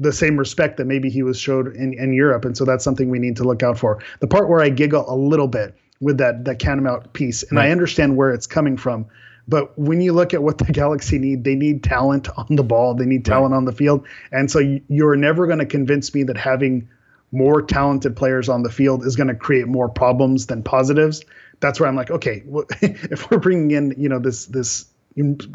[0.00, 2.44] the same respect that maybe he was showed in, in Europe.
[2.44, 4.02] And so that's something we need to look out for.
[4.20, 7.70] The part where I giggle a little bit with that that Catamount piece, and I
[7.70, 9.06] understand where it's coming from.
[9.48, 12.94] But when you look at what the Galaxy need, they need talent on the ball.
[12.94, 14.06] They need talent on the field.
[14.32, 16.88] And so you, you're never going to convince me that having
[17.32, 21.22] more talented players on the field is going to create more problems than positives.
[21.60, 24.86] That's where I'm like, okay, well, if we're bringing in, you know, this this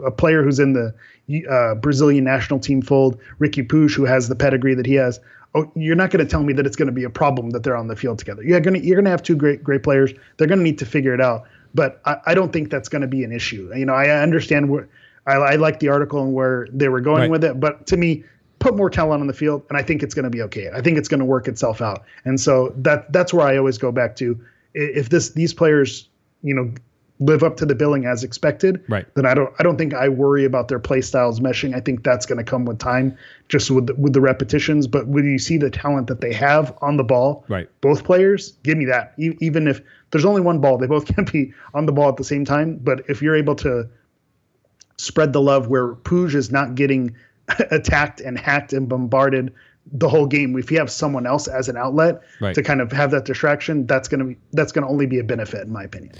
[0.05, 0.93] a player who's in the
[1.49, 5.19] uh, Brazilian national team fold, Ricky Puig, who has the pedigree that he has.
[5.55, 7.63] Oh, you're not going to tell me that it's going to be a problem that
[7.63, 8.43] they're on the field together.
[8.43, 10.13] You're going to you're going to have two great great players.
[10.37, 11.47] They're going to need to figure it out.
[11.75, 13.71] But I, I don't think that's going to be an issue.
[13.75, 14.87] You know, I understand where
[15.27, 17.29] I, I like the article and where they were going Right.
[17.31, 18.23] with it, but to me,
[18.59, 20.69] put more talent on the field, and I think it's going to be okay.
[20.73, 22.03] I think it's going to work itself out.
[22.23, 24.39] And so that that's where I always go back to.
[24.73, 26.07] If this these players,
[26.41, 26.73] you know,
[27.19, 29.05] live up to the billing as expected, Right.
[29.15, 31.73] then I don't I don't think I worry about their play styles meshing.
[31.73, 34.85] I think that's going to come with time, just with the, with the repetitions.
[34.85, 37.69] But when you see the talent that they have on the ball, Right.
[37.81, 39.13] both players, give me that.
[39.17, 42.17] E- even if there's only one ball, they both can't be on the ball at
[42.17, 42.79] the same time.
[42.83, 43.87] But if you're able to
[44.97, 47.15] spread the love where Puig is not getting
[47.71, 49.53] attacked and hacked and bombarded
[49.91, 50.57] the whole game.
[50.57, 52.55] If you have someone else as an outlet Right.
[52.55, 55.61] to kind of have that distraction, that's gonna be that's gonna only be a benefit
[55.61, 56.13] in my opinion.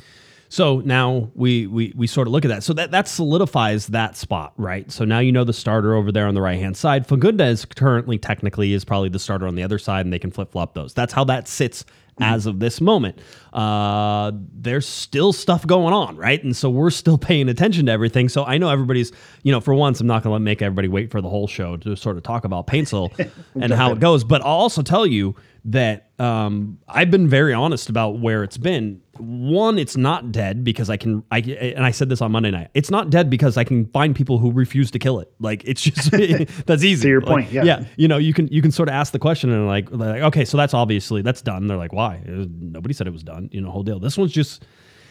[0.49, 2.63] So now we we we sort of look at that.
[2.63, 4.91] So that that solidifies that spot, right?
[4.91, 7.07] So now you know the starter over there on the right hand side.
[7.07, 10.51] Fagúndez currently technically is probably the starter on the other side, and they can flip
[10.51, 10.93] flop those.
[10.93, 11.85] That's how that sits
[12.21, 13.19] as of this moment.
[13.53, 16.43] Uh, there's still stuff going on, right?
[16.43, 18.29] And so we're still paying attention to everything.
[18.29, 19.11] So I know everybody's,
[19.43, 21.77] you know, for once, I'm not going to make everybody wait for the whole show
[21.77, 23.11] to sort of talk about Paintsil
[23.61, 24.23] and how it goes.
[24.23, 29.01] But I'll also tell you that um, I've been very honest about where it's been.
[29.19, 31.23] One, it's not dead because I can.
[31.31, 32.69] I and I said this on Monday night.
[32.73, 35.31] It's not dead because I can find people who refuse to kill it.
[35.39, 36.11] Like it's just
[36.65, 37.03] that's easy.
[37.03, 37.63] To your Like, point, yeah.
[37.63, 37.85] yeah.
[37.97, 40.45] You know, you can you can sort of ask the question and like, like okay,
[40.45, 41.67] so that's obviously that's done.
[41.67, 42.21] They're like, why?
[42.27, 43.49] Was- nobody said it was done.
[43.51, 43.99] You know, whole deal.
[43.99, 44.65] This one's just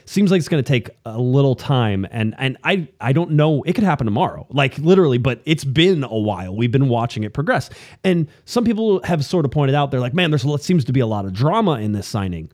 [0.07, 3.63] seems like it's going to take a little time and and I I don't know
[3.63, 7.33] it could happen tomorrow like literally but it's been a while we've been watching it
[7.33, 7.71] progress
[8.05, 10.85] and some people have sort of pointed out they're like man there's a lot seems
[10.85, 12.53] to be a lot of drama in this signing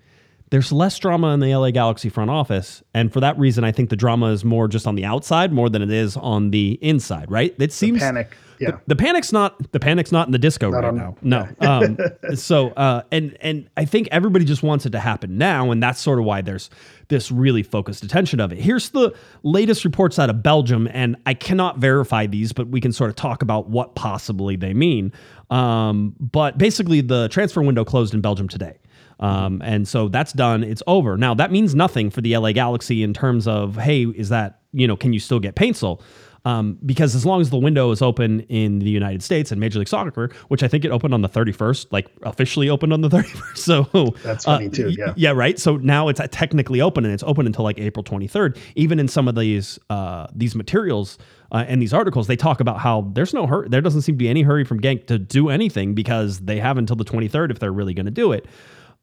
[0.50, 3.90] there's less drama in the LA Galaxy front office and for that reason I think
[3.90, 7.30] the drama is more just on the outside more than it is on the inside
[7.30, 8.36] right it seems Panic.
[8.58, 8.78] Yeah.
[8.86, 11.16] the panic's not the panic's not in the disco right on- now.
[11.22, 11.48] No.
[11.60, 11.96] Um,
[12.34, 15.98] so uh, and and I think everybody just wants it to happen now, and that's
[16.00, 16.68] sort of why there's
[17.08, 18.58] this really focused attention of it.
[18.58, 22.92] Here's the latest reports out of Belgium, and I cannot verify these, but we can
[22.92, 25.12] sort of talk about what possibly they mean.
[25.48, 28.76] Um, but basically, the transfer window closed in Belgium today.
[29.20, 30.64] Um, and so that's done.
[30.64, 31.16] It's over.
[31.16, 34.86] Now that means nothing for the LA Galaxy in terms of, hey, is that you
[34.86, 36.00] know, can you still get Paintsil?
[36.44, 39.78] Um, because as long as the window is open in the United States and Major
[39.78, 43.08] League Soccer, which I think it opened on the 31st, like officially opened on the
[43.10, 43.56] 31st.
[43.58, 45.12] So That's funny too, yeah.
[45.16, 45.58] yeah, right.
[45.58, 48.56] So now it's uh, technically open, and it's open until like April 23rd.
[48.74, 51.18] Even in some of these uh, these materials
[51.52, 53.68] uh, and these articles, they talk about how there's no hurry.
[53.68, 56.78] There doesn't seem to be any hurry from Genk to do anything because they have
[56.78, 58.46] until the 23rd if they're really going to do it.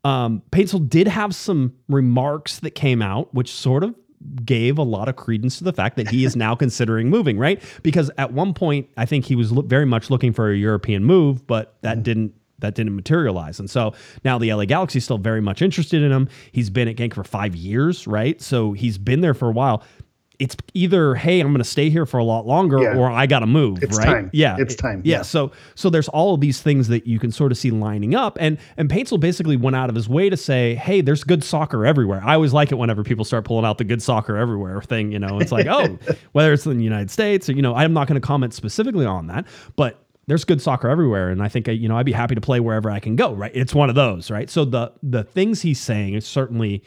[0.04, 3.96] Um, Paintsil did have some remarks that came out, which sort of
[4.44, 7.62] gave a lot of credence to the fact that he is now considering moving, right?
[7.84, 11.04] Because at one point, I think he was lo- very much looking for a European
[11.04, 13.60] move, but that didn't that didn't materialize.
[13.60, 16.28] And so now the LA Galaxy is still very much interested in him.
[16.52, 18.42] He's been at Genk for five years, right?
[18.42, 19.84] So he's been there for a while.
[20.39, 22.95] It's either hey, I'm going to stay here for a lot longer, Yeah.
[22.97, 23.82] or I got to move.
[23.82, 24.06] It's right?
[24.06, 24.30] time.
[24.34, 25.02] Yeah, It's time.
[25.04, 25.17] Yeah.
[25.17, 25.21] Yeah.
[25.23, 28.38] So so there's all of these things that you can sort of see lining up,
[28.39, 31.86] and and Paintsil basically went out of his way to say, hey, there's good soccer
[31.86, 32.21] everywhere.
[32.23, 35.12] I always like it whenever people start pulling out the good soccer everywhere thing.
[35.12, 35.97] You know, it's like oh,
[36.34, 39.06] whether it's in the United States or you know, I'm not going to comment specifically
[39.06, 42.36] on that, but there's good soccer everywhere and i think you know i'd be happy
[42.36, 45.23] to play wherever i can go right it's one of those right so the the
[45.23, 46.84] things he's saying is certainly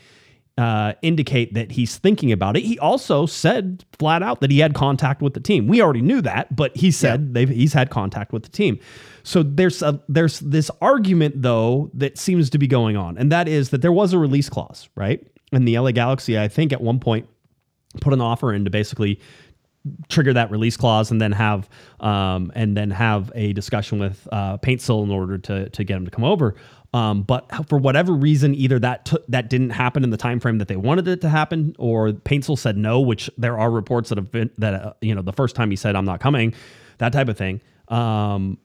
[0.60, 2.62] uh, indicate that he's thinking about it.
[2.62, 5.66] He also said flat out that he had contact with the team.
[5.66, 8.78] We already knew that, but he said they've, he's had contact with the team.
[9.22, 13.48] So there's a, there's this argument though that seems to be going on, and that
[13.48, 15.26] is that there was a release clause, right?
[15.50, 17.26] And the LA Galaxy, I think, at one point
[18.02, 19.18] put an offer in to basically
[20.08, 21.68] trigger that release clause and then have
[22.00, 26.10] um, and then have a discussion with uh, in order to to get him to
[26.10, 26.54] come over.
[26.92, 30.58] Um, but for whatever reason, either that took that didn't happen in the time frame
[30.58, 33.00] that they wanted it to happen, or Paintsil said no.
[33.00, 35.76] Which there are reports that have been that uh, you know the first time he
[35.76, 36.52] said I'm not coming,
[36.98, 37.60] that type of thing.
[37.88, 38.58] Um,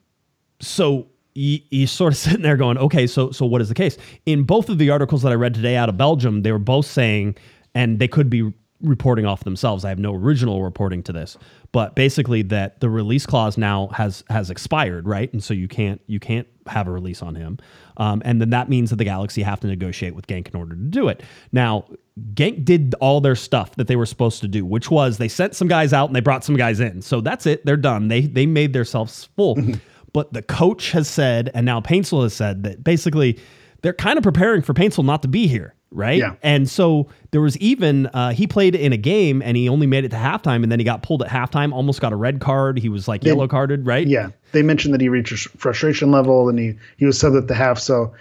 [0.59, 3.97] so you're sort of sitting there going, okay, so so what is the case?
[4.25, 6.87] In both of the articles that I read today out of Belgium, they were both
[6.87, 7.35] saying,
[7.75, 9.85] and they could be reporting off themselves.
[9.85, 11.37] I have no original reporting to this,
[11.71, 15.31] but basically that the release clause now has has expired, right?
[15.31, 17.59] And so you can't you can't have a release on him,
[17.97, 20.75] um, and then that means that the Galaxy have to negotiate with Genk in order
[20.75, 21.23] to do it.
[21.51, 21.85] Now.
[22.33, 25.53] Genk did all their stuff that they were supposed to do, which was they sent
[25.53, 27.01] some guys out and they brought some guys in.
[27.01, 27.65] So that's it.
[27.65, 28.07] They're done.
[28.07, 29.57] They they made themselves full.
[30.15, 33.37] but the coach has said, and now Paintsil has said that basically
[33.81, 35.74] they're kind of preparing for Paintsil not to be here.
[35.95, 36.19] Right.
[36.19, 36.35] Yeah.
[36.43, 40.03] And so there was even, uh, he played in a game and he only made
[40.03, 42.77] it to halftime and then he got pulled at halftime, almost got a red card.
[42.77, 44.05] He was like yellow carded, right?
[44.05, 47.55] Yeah, they mentioned that he reached frustration level and he he was subbed at the
[47.55, 47.79] half.
[47.79, 48.13] So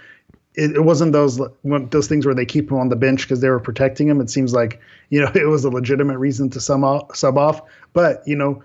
[0.55, 3.49] it, it wasn't those those things where they keep him on the bench because they
[3.49, 4.21] were protecting him.
[4.21, 7.61] It seems like you know it was a legitimate reason to sum off, sub off.
[7.93, 8.63] But you know,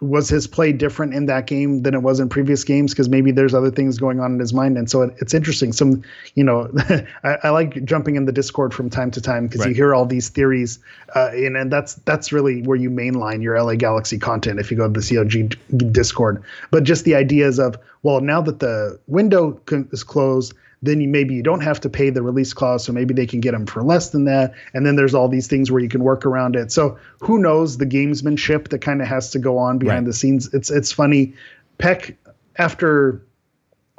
[0.00, 2.92] was his play different in that game than it was in previous games?
[2.92, 5.72] Because maybe there's other things going on in his mind, and so it, it's interesting.
[5.72, 6.02] Some,
[6.34, 6.70] you know,
[7.24, 9.68] I, I, like jumping in the Discord from time to time because Right.
[9.68, 10.78] you hear all these theories,
[11.14, 14.76] uh, and, and that's that's really where you mainline your LA Galaxy content if you
[14.76, 16.42] go to the COG Discord.
[16.70, 19.60] But just the ideas of well, now that the window
[19.92, 20.54] is closed.
[20.82, 23.40] Then you maybe you don't have to pay the release clause, so maybe they can
[23.40, 24.54] get them for less than that.
[24.72, 26.72] And then there's all these things where you can work around it.
[26.72, 30.06] So who knows the gamesmanship that kind of has to go on behind Right.
[30.06, 30.52] the scenes.
[30.54, 31.34] It's it's funny.
[31.78, 32.16] Pec
[32.56, 33.22] after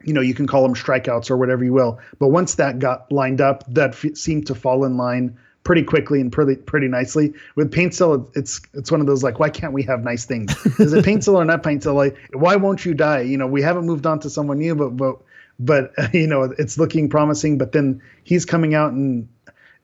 [0.04, 3.12] you know you can call them strikeouts or whatever you will, but once that got
[3.12, 7.34] lined up, that f- seemed to fall in line pretty quickly and pretty pretty nicely.
[7.56, 10.52] With Paintsil, it's it's one of those like why can't we have nice things?
[10.80, 11.94] Is it Paintsil or not Paintsil?
[11.94, 13.22] Like why won't you die?
[13.22, 15.17] You know we haven't moved on to someone new, but but
[15.65, 17.58] but you know it's looking promising.
[17.58, 19.28] But then he's coming out and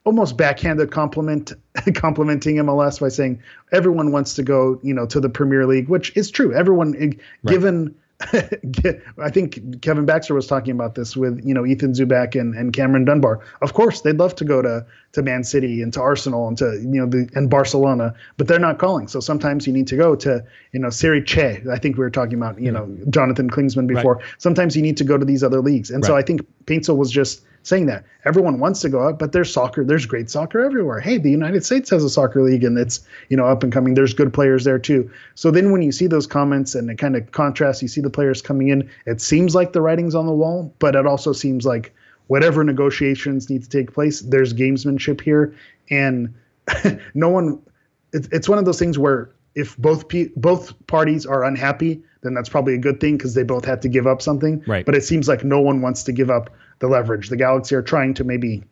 [0.07, 1.51] almost backhanded compliment
[1.95, 6.15] complimenting MLS by saying everyone wants to go, you know, to the Premier League, which
[6.15, 6.53] is true.
[6.53, 7.11] Everyone, eh,
[7.45, 7.93] given,
[9.19, 12.73] I think Kevin Baxter was talking about this with you know Ethan Zubak and, and
[12.73, 13.41] Cameron Dunbar.
[13.61, 16.79] Of course, they'd love to go to to Man City and to Arsenal and to
[16.81, 19.07] you know the and Barcelona, but they're not calling.
[19.07, 21.61] So sometimes you need to go to you know Serie Che.
[21.71, 23.03] I think we were talking about you mm-hmm.
[23.03, 24.19] know Jonathan Klinsmann before.
[24.39, 27.11] Sometimes you need to go to these other leagues, and so I think Paintsil was
[27.11, 29.83] just saying that everyone wants to go out, but there's soccer.
[29.83, 31.01] There's great soccer everywhere.
[31.01, 33.93] Hey, the United States has a soccer league, and it's you know up and coming.
[33.93, 35.11] There's good players there too.
[35.35, 38.09] So then when you see those comments and it kind of contrasts, you see the
[38.09, 38.89] players coming in.
[39.05, 41.93] It seems like the writing's on the wall, but it also seems like
[42.27, 45.53] whatever negotiations need to take place, there's gamesmanship here,
[45.89, 46.33] and
[47.13, 47.61] no one.
[48.13, 52.33] It's it's one of those things where if both pe- both parties are unhappy, then
[52.33, 54.63] that's probably a good thing because they both have to give up something.
[54.67, 54.85] Right.
[54.85, 56.49] But it seems like no one wants to give up
[56.79, 57.29] the leverage.
[57.29, 58.63] The Galaxy are trying to maybe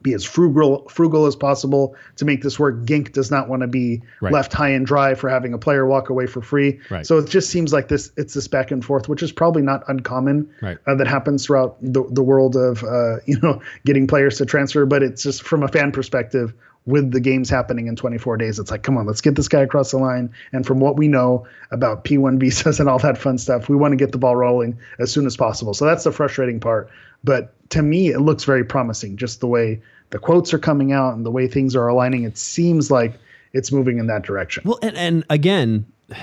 [0.00, 2.84] be as frugal frugal as possible to make this work.
[2.84, 4.32] Genk does not want to be Right.
[4.32, 6.78] left high and dry for having a player walk away for free.
[6.88, 7.04] Right.
[7.04, 9.82] So it just seems like this it's this back and forth, which is probably not
[9.88, 10.78] uncommon Right.
[10.86, 14.86] uh, that happens throughout the, the world of uh, you know getting players to transfer.
[14.86, 16.54] But it's just from a fan perspective.
[16.86, 19.60] With the games happening in 24 days, it's like, come on, let's get this guy
[19.60, 20.32] across the line.
[20.52, 23.92] And from what we know about P-1 visas and all that fun stuff, we want
[23.92, 25.74] to get the ball rolling as soon as possible.
[25.74, 26.88] So that's the frustrating part.
[27.24, 31.14] But to me, it looks very promising, just the way the quotes are coming out
[31.14, 32.24] and the way things are aligning.
[32.24, 33.14] It seems like
[33.52, 34.62] it's moving in that direction.
[34.66, 35.86] Well, and, and again,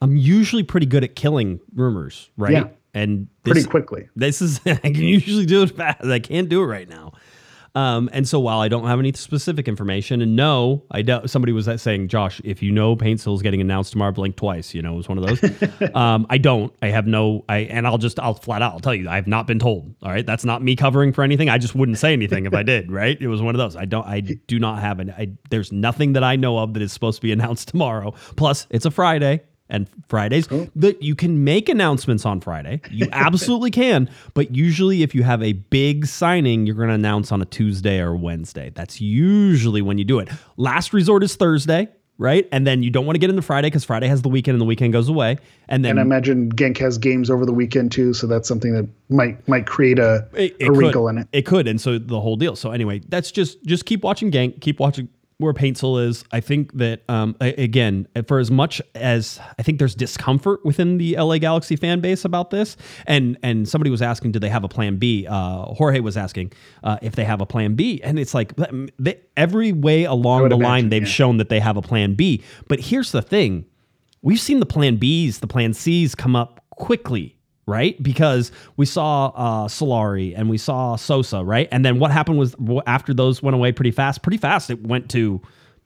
[0.00, 2.52] I'm usually pretty good at killing rumors, right?
[2.52, 2.68] Yeah.
[2.94, 4.08] And Pretty quickly.
[4.16, 6.04] This is I can usually do it fast.
[6.04, 7.12] I can't do it right now.
[7.74, 11.28] Um, and so while I don't have any specific information, and no, I don't.
[11.28, 14.74] Somebody was saying, Josh, if you know Paintsil is getting announced tomorrow, blink twice.
[14.74, 15.90] You know, it was one of those.
[15.94, 16.72] um, I don't.
[16.82, 17.44] I have no.
[17.48, 18.72] I and I'll just I'll flat out.
[18.72, 19.94] I'll tell you, I have not been told.
[20.02, 21.48] All right, that's not me covering for anything.
[21.48, 22.82] I just wouldn't say anything if I did.
[22.92, 23.16] Right?
[23.20, 23.74] It was one of those.
[23.74, 24.06] I don't.
[24.06, 25.10] I do not have an.
[25.16, 28.12] I, there's nothing that I know of that is supposed to be announced tomorrow.
[28.36, 29.40] Plus, it's a Friday.
[29.72, 32.82] And Fridays, that you can make announcements on Friday.
[32.90, 34.10] You absolutely can.
[34.34, 37.98] But usually, if you have a big signing, you're going to announce on a Tuesday
[37.98, 38.70] or Wednesday.
[38.74, 40.28] That's usually when you do it.
[40.58, 42.46] Last resort is Thursday, right?
[42.52, 44.60] And then you don't want to get into Friday because Friday has the weekend and
[44.60, 45.38] the weekend goes away.
[45.70, 48.74] And then And I imagine Genk has games over the weekend too, so that's something
[48.74, 51.16] that might might create a, it, it a wrinkle could.
[51.16, 51.28] in it.
[51.32, 52.56] It could, and so the whole deal.
[52.56, 55.08] So anyway, that's just just keep watching Genk, keep watching
[55.42, 56.24] where Paintsil is.
[56.32, 61.16] I think that um, again, for as much as I think there's discomfort within the
[61.16, 62.76] LA Galaxy fan base about this,
[63.06, 65.26] and and somebody was asking, do they have a plan B?
[65.28, 66.52] Uh, Jorge was asking
[66.84, 68.54] uh, if they have a plan B, and it's like
[68.98, 71.08] they, every way along the line they've yeah.
[71.08, 72.42] shown that they have a plan B.
[72.68, 73.66] But here's the thing
[74.22, 78.00] we've seen the plan Bs, the plan Cs come up quickly, right?
[78.02, 81.68] Because we saw uh, Solari and we saw Sosa, right?
[81.70, 82.54] And then what happened was
[82.86, 85.40] after those went away pretty fast, pretty fast, it went to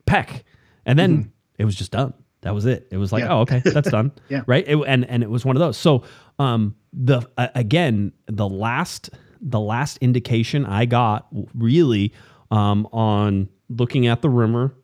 [0.07, 0.43] Pec.
[0.85, 2.15] And then it was just done.
[2.43, 2.87] That was it.
[2.93, 3.31] It was like, Mm-hmm.
[3.31, 3.37] Yeah.
[3.37, 4.13] oh, okay, that's done.
[4.29, 4.43] Yeah.
[4.47, 4.65] Right.
[4.67, 5.77] It, and and it was one of those.
[5.77, 6.05] So,
[6.39, 9.11] um, the uh, again, the last
[9.41, 12.13] the last indication I got really
[12.51, 14.75] um on looking at the rumor.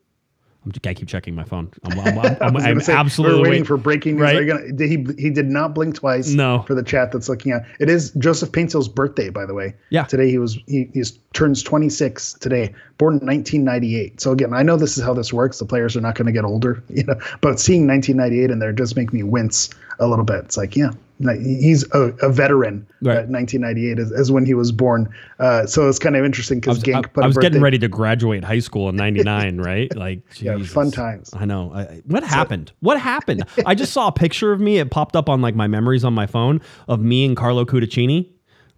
[0.64, 1.70] I'm, I keep checking my phone.
[1.84, 4.22] I'm, I'm, I'm, I'm, I'm say, absolutely we're waiting waiting for breaking news.
[4.22, 4.46] Right?
[4.46, 6.28] Gonna, did he he did not blink twice.
[6.28, 6.62] No.
[6.62, 9.74] for the chat that's looking at it is Joseph Paintsil's birthday, by the way.
[9.90, 10.04] Yeah.
[10.04, 14.20] today he was he he's turns 26 today, born in 1998.
[14.20, 15.58] So again, I know this is how this works.
[15.58, 18.72] The players are not going to get older, you know, but seeing 1998 in there
[18.72, 20.44] does make me wince a little bit.
[20.44, 20.90] It's like, yeah,
[21.30, 22.86] he's a, a veteran.
[23.02, 23.18] Right.
[23.18, 25.08] Uh, 1998 is, is when he was born.
[25.38, 28.44] Uh, so it's kind of interesting because Genk I- I was getting ready to graduate
[28.44, 29.94] high school in '99, right?
[29.96, 30.72] Like, Yeah, Jesus.
[30.72, 31.30] fun times.
[31.34, 31.72] I know.
[31.74, 32.72] I, what happened?
[32.80, 33.44] What happened?
[33.66, 34.78] I just saw a picture of me.
[34.78, 38.28] It popped up on like my memories on my phone of me and Carlo Cudicini,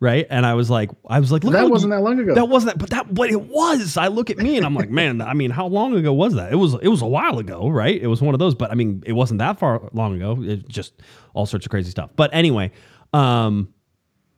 [0.04, 0.26] right?
[0.28, 2.34] And I was like, I was like, look, That wasn't that long ago.
[2.34, 3.96] That wasn't that, but that, but it was.
[3.96, 5.22] I look at me and I'm like, man.
[5.22, 6.52] I mean, how long ago was that?
[6.52, 7.98] It was, it was a while ago, right?
[7.98, 10.42] It was one of those, but I mean, it wasn't that far long ago.
[10.42, 10.92] It just
[11.32, 12.10] all sorts of crazy stuff.
[12.16, 12.70] But anyway,
[13.14, 13.72] um,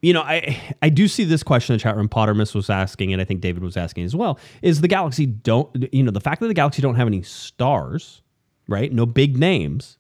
[0.03, 2.09] you know, I I do see this question in the chat room.
[2.09, 4.39] Pottermus was asking, and I think David was asking as well.
[4.63, 8.23] Is the Galaxy don't you know the fact that the Galaxy don't have any stars,
[8.69, 8.93] right?
[8.93, 9.97] No big names.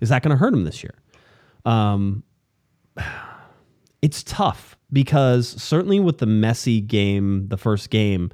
[0.00, 0.94] Is that going to hurt them this year?
[1.64, 2.22] Um,
[4.02, 8.30] it's tough because certainly with the Messi game, the first game,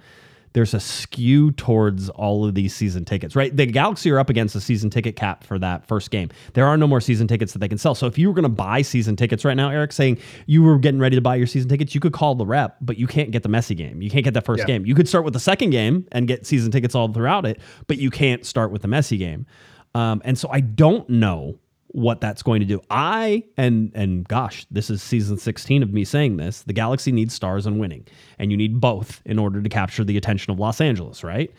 [0.55, 3.55] there's a skew towards all of these season tickets, right?
[3.55, 6.31] The Galaxy are up against a season ticket cap for that first game.
[6.55, 7.95] There are no more season tickets that they can sell.
[7.95, 10.79] So if you were going to buy season tickets right now, Eric, saying you were
[10.79, 13.31] getting ready to buy your season tickets, you could call the rep, but you can't
[13.31, 14.01] get the Messi game.
[14.01, 14.67] You can't get that first Yeah.
[14.67, 14.87] game.
[14.87, 17.99] You could start with the second game and get season tickets all throughout it, but
[17.99, 19.47] you can't start with the Messi game.
[19.95, 21.59] Um, and so I don't know
[21.99, 22.81] what that's going to do.
[22.91, 26.63] I and and gosh, this is season 16 of me saying this.
[26.63, 28.07] The Galaxy needs stars and winning,
[28.39, 31.53] and you need both in order to capture the attention of Los Angeles, right?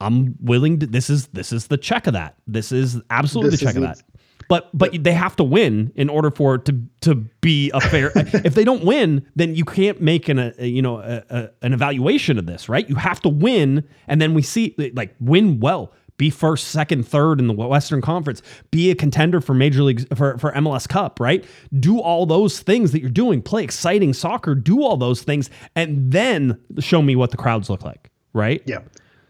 [0.00, 2.36] I'm willing to this is this is the check of that.
[2.46, 4.02] This is absolutely This the check of that.
[4.48, 8.12] But but they have to win in order for it to to be a fair.
[8.16, 11.72] if they don't win, then you can't make an a, you know a, a, an
[11.74, 12.88] evaluation of this, right?
[12.88, 17.40] You have to win, and then we see like win well, be first, second, third
[17.40, 21.44] in the Western Conference, be a contender for Major League for for MLS Cup, right?
[21.80, 26.12] Do all those things that you're doing, play exciting soccer, do all those things, and
[26.12, 28.62] then show me what the crowds look like, right?
[28.66, 28.80] Yeah,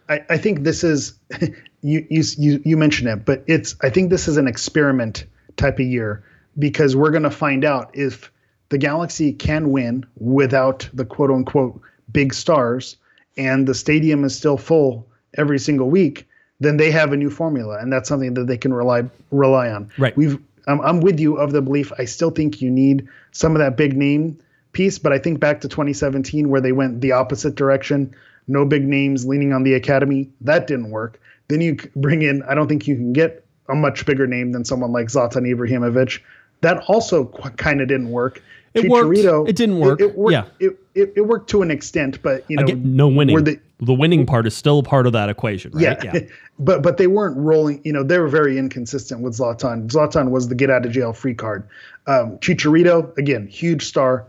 [0.09, 1.19] I, I think this is
[1.83, 5.27] you, you you you mentioned it, but it's I think this is an experiment
[5.57, 6.25] type of year
[6.59, 8.33] because we're going to find out if
[8.71, 11.81] the Galaxy can win without the quote unquote
[12.13, 12.97] big stars,
[13.37, 16.27] and the stadium is still full every single week.
[16.61, 19.91] Then they have a new formula, and that's something that they can rely rely on.
[19.99, 20.17] Right.
[20.17, 21.93] We've I'm, I'm with you of the belief.
[21.99, 24.39] I still think you need some of that big name
[24.73, 28.15] piece, but I think back to 2017 where they went the opposite direction.
[28.47, 30.29] No big names leaning on the academy.
[30.41, 31.21] That didn't work.
[31.49, 32.43] Then you bring in.
[32.45, 36.21] I don't think you can get a much bigger name than someone like Zlatan Ibrahimovic.
[36.61, 38.43] That also qu- kind of didn't work.
[38.75, 39.19] It worked.
[39.19, 40.01] It didn't work.
[40.01, 40.33] It, worked.
[40.33, 40.45] Yeah.
[40.61, 43.45] It, it, it worked to an extent, but you know, Again, no winning.
[43.45, 46.03] they- the winning part is still part of that equation, right?
[46.03, 46.21] yeah.
[46.59, 47.81] but but they weren't rolling.
[47.85, 49.87] You know, they were very inconsistent with Zlatan.
[49.89, 51.69] Zlatan was the get out of jail free card.
[52.07, 54.27] Um, Chicharito, again, huge star,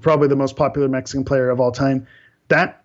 [0.00, 2.06] probably the most popular Mexican player of all time.
[2.48, 2.81] That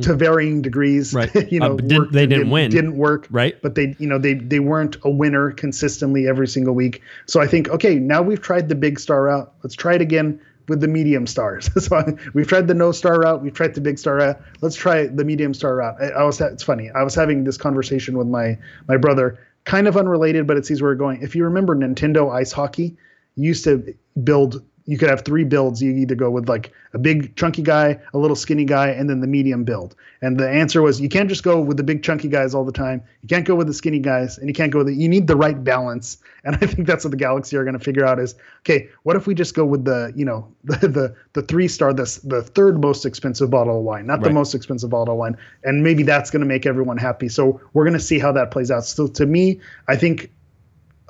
[0.00, 1.16] to varying degrees, Mm.
[1.34, 1.52] Right.
[1.52, 2.70] you know, Uh, did- they didn't win.
[2.70, 3.60] Didn't work, Right.
[3.62, 7.02] But they, you know, they they weren't a winner consistently every single week.
[7.26, 9.52] So I think, okay, now we've tried the big star route.
[9.62, 11.68] Let's try it again with the medium stars.
[11.84, 13.42] so I- we've tried the no star route.
[13.42, 14.40] We've tried the big star route.
[14.60, 15.96] Let's try the medium star route.
[16.00, 16.40] I, I was.
[16.40, 16.90] It's funny.
[16.94, 18.56] I was having this conversation with my
[18.88, 21.20] my brother, kind of unrelated, but it sees where we're going.
[21.22, 22.96] If you remember Nintendo Ice Hockey,
[23.36, 24.62] used to build.
[24.84, 25.80] You could have three builds.
[25.80, 29.20] You either go with like a big chunky guy, a little skinny guy, and then
[29.20, 29.94] the medium build.
[30.20, 32.72] And the answer was you can't just go with the big chunky guys all the
[32.72, 33.02] time.
[33.22, 34.94] You can't go with the skinny guys, and you can't go with the.
[34.94, 36.18] You need the right balance.
[36.44, 38.88] And I think that's what the Galaxy are going to figure out is okay.
[39.04, 42.20] What if we just go with the you know the the, the three star, the
[42.24, 45.84] the third most expensive bottle of wine, not the most expensive bottle of wine, and
[45.84, 47.28] maybe that's going to make everyone happy.
[47.28, 48.84] So we're going to see how that plays out.
[48.84, 50.32] So to me, I think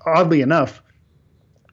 [0.04, 0.82] oddly enough,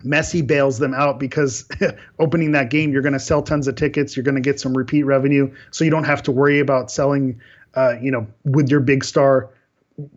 [0.03, 1.67] Messi bails them out because
[2.19, 4.15] opening that game, you're going to sell tons of tickets.
[4.15, 7.39] You're going to get some repeat revenue, so you don't have to worry about selling,
[7.75, 9.49] uh, you know, with your big star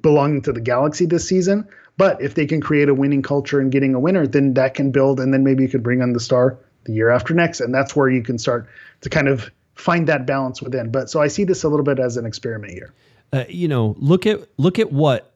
[0.01, 1.67] belonging to the Galaxy this season.
[1.97, 4.93] But if they can create a winning culture and getting a winner, then that can
[4.93, 7.75] build, and then maybe you could bring on the star the year after next, and
[7.75, 8.69] that's where you can start
[9.03, 10.91] to kind of find that balance within.
[10.91, 12.93] But so I see this a little bit as an experiment here.
[13.33, 15.35] uh, you know, look at look at what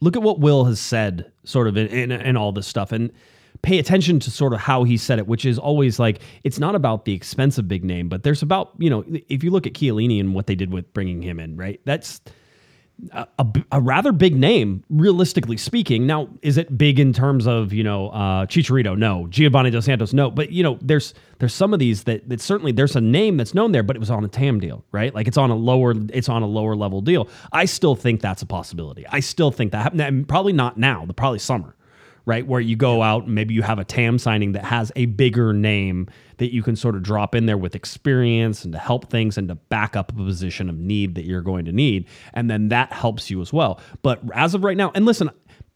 [0.00, 3.12] look at what Will has said, sort of in, in, in all this stuff, and
[3.62, 6.74] pay attention to sort of how he said it, which is always like it's not
[6.74, 10.20] about the expensive big name, but there's about you know if you look at Chiellini
[10.20, 11.80] and what they did with bringing him in, right?
[11.84, 12.20] That's
[13.70, 16.06] a rather big name, realistically speaking.
[16.06, 18.98] Now, is it big in terms of you know uh, Chicharito?
[18.98, 20.12] No, Giovanni dos Santos?
[20.12, 23.36] No, but you know there's there's some of these that that certainly there's a name
[23.36, 25.14] that's known there, but it was on a TAM deal, right?
[25.14, 27.28] Like it's on a lower it's on a lower level deal.
[27.52, 29.06] I still think that's a possibility.
[29.06, 30.00] I still think that happened.
[30.00, 31.76] and Probably not now, but probably summer
[32.28, 32.46] right?
[32.46, 35.54] Where you go out and maybe you have a TAM signing that has a bigger
[35.54, 39.38] name that you can sort of drop in there with experience and to help things
[39.38, 42.06] and to back up a position of need that you're going to need.
[42.34, 43.80] And then that helps you as well.
[44.02, 45.30] But as of right now, and listen,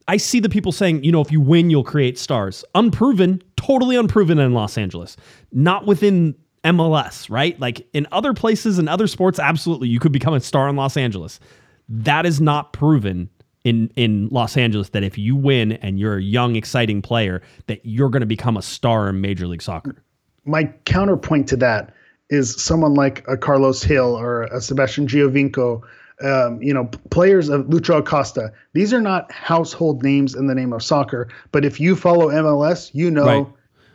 [0.08, 2.66] I see the people saying, you know, if you win, you'll create stars.
[2.74, 5.16] Unproven, totally unproven in Los Angeles.
[5.52, 6.34] Not within
[6.64, 7.58] MLS, right?
[7.60, 10.98] Like in other places and other sports, absolutely, you could become a star in Los
[10.98, 11.40] Angeles.
[11.88, 13.30] That is not proven
[13.64, 17.80] in in Los Angeles that if you win and you're a young, exciting player, that
[17.84, 20.02] you're going to become a star in Major League Soccer.
[20.44, 21.94] My counterpoint to that
[22.30, 25.82] is someone like a Carles Gil or a Sebastian Giovinco,
[26.22, 28.52] um, you know, players of Lucho Acosta.
[28.72, 32.90] These are not household names in the name of soccer, but if you follow MLS,
[32.94, 33.46] you know Right.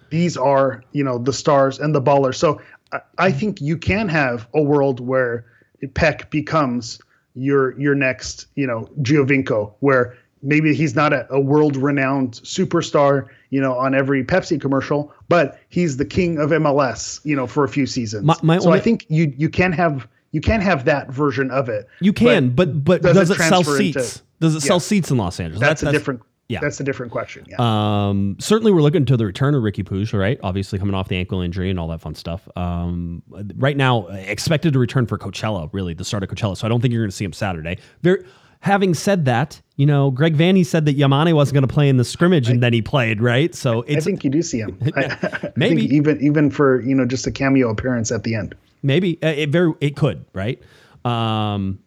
[0.09, 2.35] these are you know the stars and the ballers.
[2.35, 2.61] So
[2.93, 5.45] I, I think you can have a world where
[5.83, 6.99] Pec becomes
[7.37, 13.27] your your next you know Giovinco, where maybe he's not a, a world renowned superstar
[13.49, 17.63] you know on every Pepsi commercial, but he's the king of MLS you know for
[17.63, 18.25] a few seasons.
[18.25, 21.49] My- my so only- I think you you can have you can have that version
[21.51, 21.87] of it.
[22.01, 24.23] You can, but but, does does, it it, sell transfer into- seats?
[24.39, 25.61] does it sell seats in Los Angeles?
[25.61, 26.21] That's, That- a different.
[26.49, 26.59] Yeah.
[26.61, 27.45] that's a different question.
[27.49, 27.57] Yeah.
[27.59, 30.39] Um, certainly, we're looking to the return of Ricky Puig, right?
[30.43, 32.47] Obviously, coming off the ankle injury and all that fun stuff.
[32.55, 33.21] Um,
[33.55, 36.55] right now, expected to return for Coachella, really, the start of Coachella.
[36.55, 37.77] So I don't think you're going to see him Saturday.
[38.01, 38.23] Very,
[38.61, 41.97] having said that, you know, Greg Vanney said that Yamane wasn't going to play in
[41.97, 43.53] the scrimmage, and then he played, right?
[43.53, 44.77] So I think you do see him.
[44.95, 45.83] I, Maybe.
[45.93, 48.55] even even for you know just a cameo appearance at the end.
[48.83, 50.61] Maybe uh, it very it could right.
[51.03, 51.79] Um,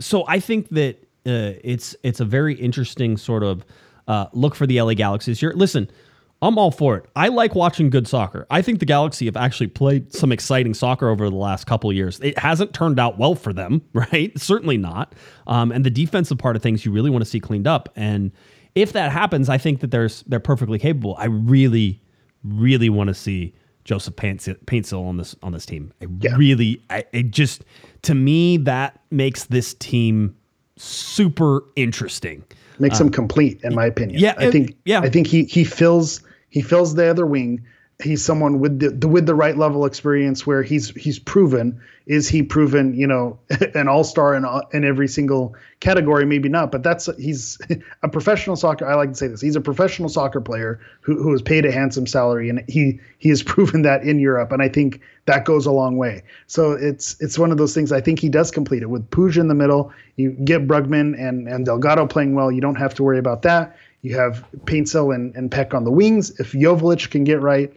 [0.00, 3.64] so I think that uh, it's it's a very interesting sort of
[4.08, 5.52] uh, look for the LA Galaxy this year.
[5.54, 5.88] Listen,
[6.40, 7.06] I'm all for it.
[7.14, 8.46] I like watching good soccer.
[8.50, 11.94] I think the Galaxy have actually played some exciting soccer over the last couple of
[11.94, 12.18] years.
[12.20, 14.36] It hasn't turned out well for them, right?
[14.38, 15.14] Certainly not.
[15.46, 17.88] Um, and the defensive part of things you really want to see cleaned up.
[17.94, 18.32] And
[18.74, 21.14] if that happens, I think that there's they're perfectly capable.
[21.18, 22.02] I really,
[22.42, 23.54] really want to see
[23.84, 25.92] Joseph Paintsil Paintsil on this on this team.
[26.02, 26.36] I Yeah.
[26.36, 27.64] really, I it just
[28.02, 30.34] to me that makes this team
[30.76, 32.44] super interesting.
[32.78, 34.20] makes him um, complete in my opinion.
[34.20, 35.00] yeah, I think yeah.
[35.00, 37.64] I think he he fills he fills the other wing.
[38.02, 41.80] He's someone with the, the with the right level experience where he's he's proven.
[42.06, 43.38] Is he proven, you know,
[43.74, 46.26] an all-star in in every single category?
[46.26, 47.58] Maybe not, but that's he's
[48.02, 48.86] a professional soccer.
[48.86, 49.40] I like to say this.
[49.40, 53.28] He's a professional soccer player who who is paid a handsome salary, and he he
[53.28, 56.22] has proven that in Europe, and I think that goes a long way.
[56.48, 57.92] So it's it's one of those things.
[57.92, 59.92] I think he does complete it with Puig in the middle.
[60.16, 62.50] You get Brugman and and Delgado playing well.
[62.50, 63.76] You don't have to worry about that.
[64.02, 66.38] You have Paintsil and, and Pec on the wings.
[66.40, 67.72] If Jovic can get right,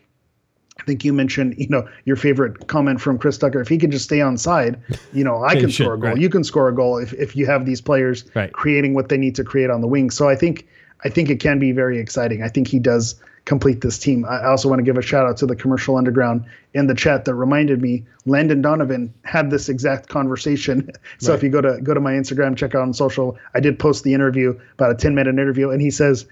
[0.80, 3.62] I think you mentioned, you know, your favorite comment from Chris Tucker.
[3.62, 4.80] If he could just stay on side,
[5.14, 6.10] you know, I can should, score a goal.
[6.10, 6.20] right.
[6.20, 8.52] You can score a goal if, if you have these players Right.
[8.52, 10.10] creating what they need to create on the wing.
[10.10, 10.68] So I think
[11.04, 12.44] I think it can be very exciting.
[12.44, 13.16] I think he does
[13.46, 14.26] complete this team.
[14.26, 17.26] I also want to give a shout out to the commercial underground in the chat
[17.26, 20.90] that reminded me Landon Donovan had this exact conversation.
[21.20, 23.78] so if you go to go to my Instagram, check out on social, I did
[23.80, 26.26] post the interview, about a 10 minute interview, and he says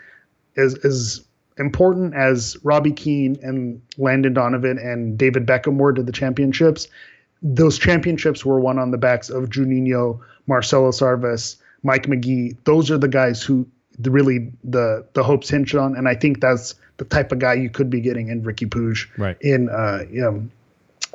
[0.56, 1.24] is as
[1.58, 6.88] important as Robbie Keane and Landon Donovan and David Beckham were to the championships,
[7.42, 12.56] those championships were won on the backs of Juninho, Marcelo Sarvas, Mike Magee.
[12.64, 13.68] Those are the guys who
[14.02, 17.70] really the the hopes hinged on, and I think that's the type of guy you
[17.70, 19.38] could be getting in Ricky Puig, Right.
[19.42, 20.48] in uh, you know,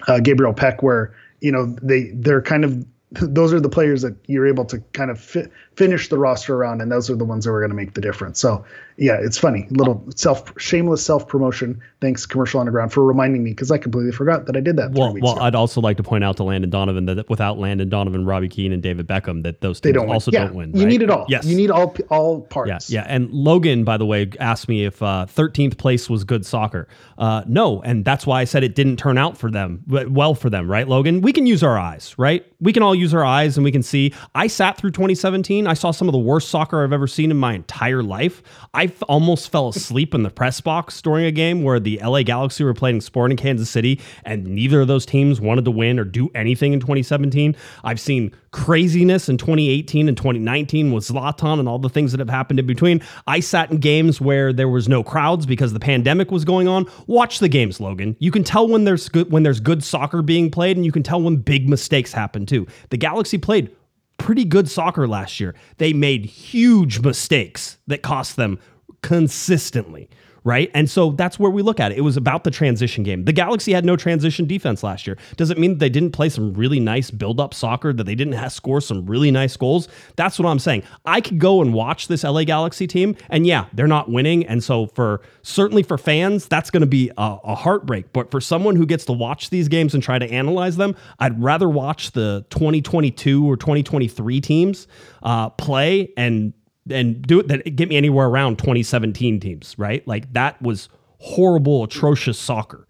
[0.07, 4.15] uh, Gabriel Pec, where you know they they're kind of those are the players that
[4.27, 7.45] you're able to kind of fi- finish the roster around, and those are the ones
[7.47, 8.39] that are going to make the difference.
[8.39, 8.65] So
[8.99, 11.81] yeah, it's funny, little self shameless self promotion.
[12.01, 14.93] Thanks, Commercial Underground, for reminding me because I completely forgot that I did that.
[14.93, 15.43] Well, well, ago.
[15.43, 18.73] I'd also like to point out to Landon Donovan that without Landon Donovan, Robbie Keane,
[18.73, 20.15] and David Beckham, that those they don't win.
[20.15, 20.77] also yeah, don't win.
[20.77, 21.27] You need it all.
[21.29, 22.91] Yes, you need all all parts.
[22.91, 23.03] yeah.
[23.03, 23.07] yeah.
[23.09, 26.89] And Logan, by the way, asked me if uh, 13th place was good soccer.
[27.17, 30.51] Uh, no, and that's why I said it didn't turn out for them well for
[30.51, 31.21] them, right, Logan?
[31.21, 32.45] We can use our eyes, right?
[32.61, 34.13] We can all use our eyes and we can see.
[34.35, 35.67] I sat through 2017.
[35.67, 38.43] I saw some of the worst soccer I've ever seen in my entire life.
[38.75, 42.23] I f- almost fell asleep in the press box during a game where the LA
[42.23, 46.05] Galaxy were playing Sporting Kansas City, and neither of those teams wanted to win or
[46.05, 47.57] do anything in 2017.
[47.85, 52.31] I've seen craziness in 2018 and 2019 with Zlatan and all the things that have
[52.31, 53.03] happened in between.
[53.27, 56.87] I sat in games where there was no crowds because the pandemic was going on.
[57.07, 58.17] Watch the games, Logan.
[58.19, 61.03] You can tell when there's good when there's good soccer being played, and you can
[61.03, 62.67] tell when big mistakes happen too.
[62.91, 63.71] The Galaxy played
[64.19, 65.55] pretty good soccer last year.
[65.79, 68.59] They made huge mistakes that cost them
[69.03, 70.09] consistently.
[70.45, 70.71] Right.
[70.73, 71.99] And so that's where we look at it.
[71.99, 73.25] It was about the transition game.
[73.25, 75.19] The Galaxy had no transition defense last year.
[75.37, 78.15] Does it mean that they didn't play some really nice build up soccer, that they
[78.15, 79.89] didn't score some really nice goals?
[80.17, 80.85] That's what I'm saying.
[81.05, 84.47] I could go and watch this LA Galaxy team, and yeah, they're not winning.
[84.47, 88.13] And so, for certainly for fans, that's going to be a, a heartbreak.
[88.13, 91.43] But for someone who gets to watch these games and try to analyze them, I'd
[91.43, 94.87] rather watch the 2022 or 2023 teams
[95.23, 96.55] uh, play and
[96.91, 100.07] and do it that get me anywhere around 2017 teams, right?
[100.07, 102.87] Like that was horrible, atrocious soccer.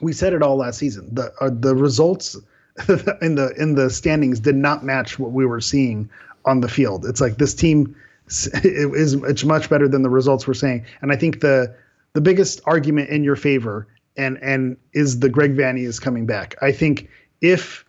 [0.00, 1.08] we said it all last season.
[1.14, 2.34] The uh, the results
[3.22, 6.08] in the in the standings did not match what we were seeing
[6.44, 7.04] on the field.
[7.04, 7.94] It's like this team
[8.54, 10.84] it is it's much better than the results we're saying.
[11.02, 11.74] And I think the
[12.12, 13.86] the biggest argument in your favor
[14.16, 16.54] and and is the Greg Vanney is coming back.
[16.62, 17.08] I think
[17.40, 17.84] if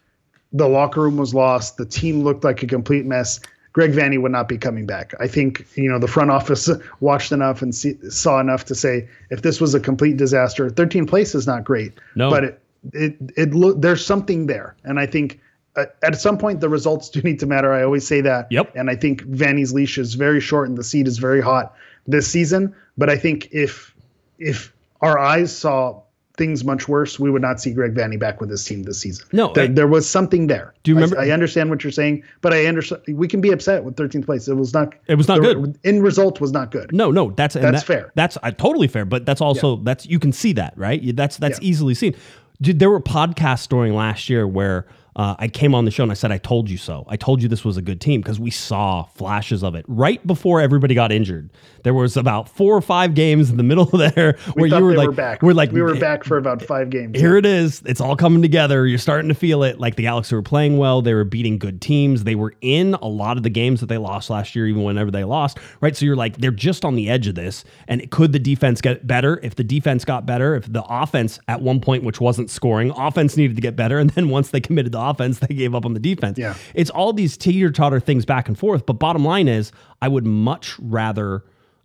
[0.54, 3.40] the locker room was lost, the team looked like a complete mess.
[3.74, 5.14] Greg Vanney would not be coming back.
[5.20, 6.70] I think you know the front office
[7.00, 11.08] watched enough and see, saw enough to say if this was a complete disaster, 13th
[11.08, 11.94] place is not great.
[12.16, 12.30] No.
[12.30, 12.62] but it
[12.94, 15.40] it it look there's something there, and I think
[15.76, 17.74] uh, at some point the results do need to matter.
[17.74, 18.48] I always say that.
[18.52, 18.76] Yep.
[18.76, 21.74] And I think Vanney's leash is very short and the seat is very hot
[22.08, 22.76] this season.
[22.98, 23.96] But I think if
[24.40, 26.02] if our eyes saw
[26.42, 29.26] things much worse, we would not see Greg Vanney back with his team this season.
[29.32, 30.74] No, there, I- there was something there.
[30.82, 33.52] Do you I- remember- I, understand what you're saying, but I understand we can be
[33.52, 34.48] upset with 13th place.
[34.48, 34.96] It was not.
[35.08, 35.78] It was not the good.
[35.84, 36.92] End result was not good.
[36.92, 38.12] No, no, that's That's that- fair.
[38.16, 41.16] That's uh, totally fair, but that's also that's you can see that, right?
[41.16, 41.70] That's that's Yeah.
[41.70, 42.16] easily seen.
[42.62, 44.86] Dude, there were podcasts during last year where
[45.16, 47.06] uh, I came on the show and I said, "I told you so.
[47.08, 50.26] I told you this was a good team because we saw flashes of it right
[50.26, 51.50] before everybody got injured.
[51.84, 54.96] There was about four or five games in the middle of there where you were
[54.96, 55.42] like, were back.
[55.42, 57.20] we're like, we were back for about five games.
[57.20, 57.82] here it is.
[57.86, 58.86] It's all coming together.
[58.86, 59.80] You're starting to feel it.
[59.80, 61.02] Like the Galaxy were playing well.
[61.02, 62.24] They were beating good teams.
[62.24, 65.12] They were in a lot of the games that they lost last year, even whenever
[65.12, 65.96] they lost, right?
[65.96, 67.64] So you're like, they're just on the edge of this.
[67.88, 69.40] And could the defense get better?
[69.44, 73.38] If the defense got better, if the offense at one point, which wasn't scoring, offense
[73.38, 74.00] needed to get better.
[74.00, 76.38] And then once they committed offense, they gave up on the defense.
[76.38, 76.56] Yeah.
[76.74, 78.86] It's all these teeter totter things back and forth.
[78.86, 79.72] But bottom line is,
[80.02, 81.44] I would much rather.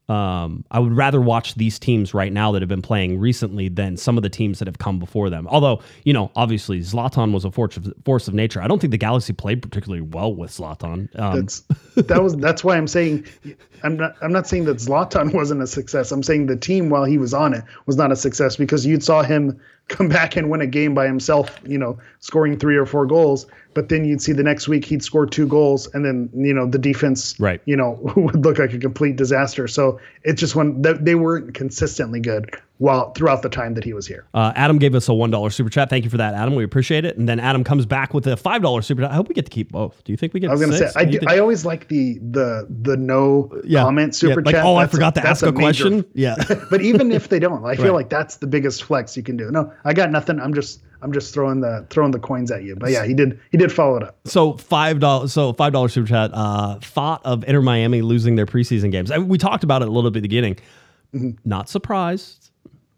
[0.09, 3.97] Um, I would rather watch these teams right now that have been playing recently than
[3.97, 5.49] some of the teams that have come before them.
[5.49, 8.63] Although, you know, obviously Zlatan was a force of, force of nature.
[8.63, 11.09] I don't think the Galaxy played particularly well with Zlatan.
[11.19, 11.65] Um, That's
[11.97, 13.27] that was that's why I'm saying
[13.83, 16.13] I'm not I'm not saying that Zlatan wasn't a success.
[16.13, 19.01] I'm saying the team while he was on it was not a success because you
[19.01, 22.87] saw him come back and win a game by himself, you know, scoring three or
[22.87, 26.29] four goals, but then you'd see the next week he'd score two goals and then,
[26.35, 27.61] you know, the defense Right.
[27.67, 29.69] you know, would look like a complete disaster.
[29.69, 33.93] So it's just when they, they weren't consistently good while throughout the time that he
[33.95, 34.27] was here.
[34.35, 35.89] uh, Adam gave us a one dollar super chat.
[35.89, 36.55] Thank you for that, Adam.
[36.55, 37.17] We appreciate it.
[37.17, 39.11] And then Adam comes back with a five dollar super chat.
[39.11, 40.05] I hope we get to keep both.
[40.05, 40.51] Do you think we get?
[40.51, 43.83] I was gonna say I, do, I always like the the the no Yeah.
[43.83, 44.65] comment super Yeah, like, chat.
[44.67, 46.05] oh, I That's forgot to ask a, major- question.
[46.15, 46.35] Yeah.
[46.71, 49.51] but even if they don't, I feel like that's the biggest flex you can do.
[49.51, 50.39] No, I got nothing.
[50.41, 52.77] I'm just I'm just throwing the throwing the coins at you.
[52.77, 54.19] But yeah, he did he did follow it up.
[54.27, 55.33] So five dollars.
[55.33, 56.31] So five dollars super chat.
[56.35, 59.11] Uh, thought of Inter Miami losing their preseason games.
[59.11, 60.59] I, we talked about it a little bit at the beginning.
[61.45, 62.51] Not surprised.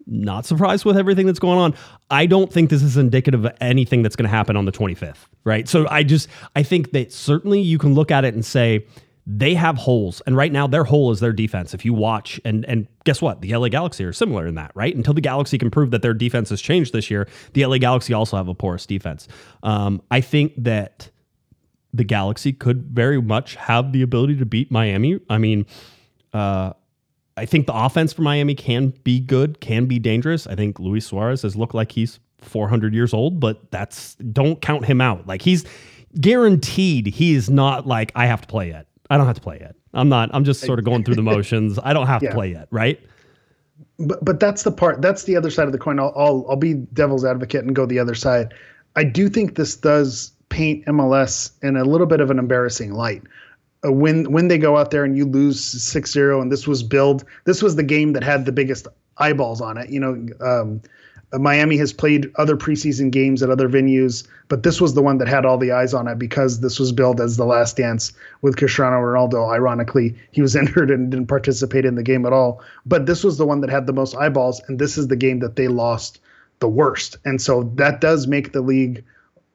[0.07, 1.75] Not surprised with everything that's going on.
[2.11, 5.27] I don't think this is indicative of anything that's going to happen on the 25th.
[5.45, 5.69] Right.
[5.69, 8.87] So I just I think that certainly you can look at it and say
[9.31, 11.75] they have holes, and right now their hole is their defense.
[11.75, 14.97] If you watch and and guess what, the LA Galaxy are similar in that, right?
[14.97, 18.15] Until the Galaxy can prove that their defense has changed this year, the LA Galaxy
[18.15, 19.29] also have a porous defense.
[19.63, 21.11] Um, I think that
[21.93, 25.21] the Galaxy could very much have the ability to beat Miami.
[25.29, 25.67] I mean,
[26.33, 26.73] uh,
[27.39, 30.47] I think the offense for Miami can be good, can be dangerous.
[30.47, 34.85] I think Luis Suarez has looked like he's 400 years old, but that's don't count
[34.85, 35.27] him out.
[35.27, 35.65] Like he's
[36.21, 38.87] guaranteed he is not like I have to play yet.
[39.11, 39.75] I don't have to play yet.
[39.95, 40.31] I'm not.
[40.33, 41.79] I'm just sort of going through the motions.
[41.83, 43.01] I don't have to play yet, right?
[43.99, 45.01] But but that's the part.
[45.01, 45.99] That's the other side of the coin.
[45.99, 48.55] I'll I'll, I'll be devil's advocate and go the other side.
[48.97, 53.23] I do think this does paint MLS in a little bit of an embarrassing light.
[53.85, 57.25] Uh, when when they go out there and you lose 6-0 and this was billed
[57.45, 59.89] this was the game that had the biggest eyeballs on it.
[59.91, 60.81] You know um,
[61.33, 65.29] Miami has played other preseason games at other venues but this was the one that
[65.29, 68.13] had all the eyes on it because this was billed as the last dance
[68.43, 69.49] with Cristiano Ronaldo.
[69.53, 72.61] Ironically he was injured and didn't participate in the game at all.
[72.85, 75.39] But this was the one that had the most eyeballs and this is the game
[75.41, 76.21] that they lost
[76.59, 77.17] the worst.
[77.25, 79.05] And so that does make the league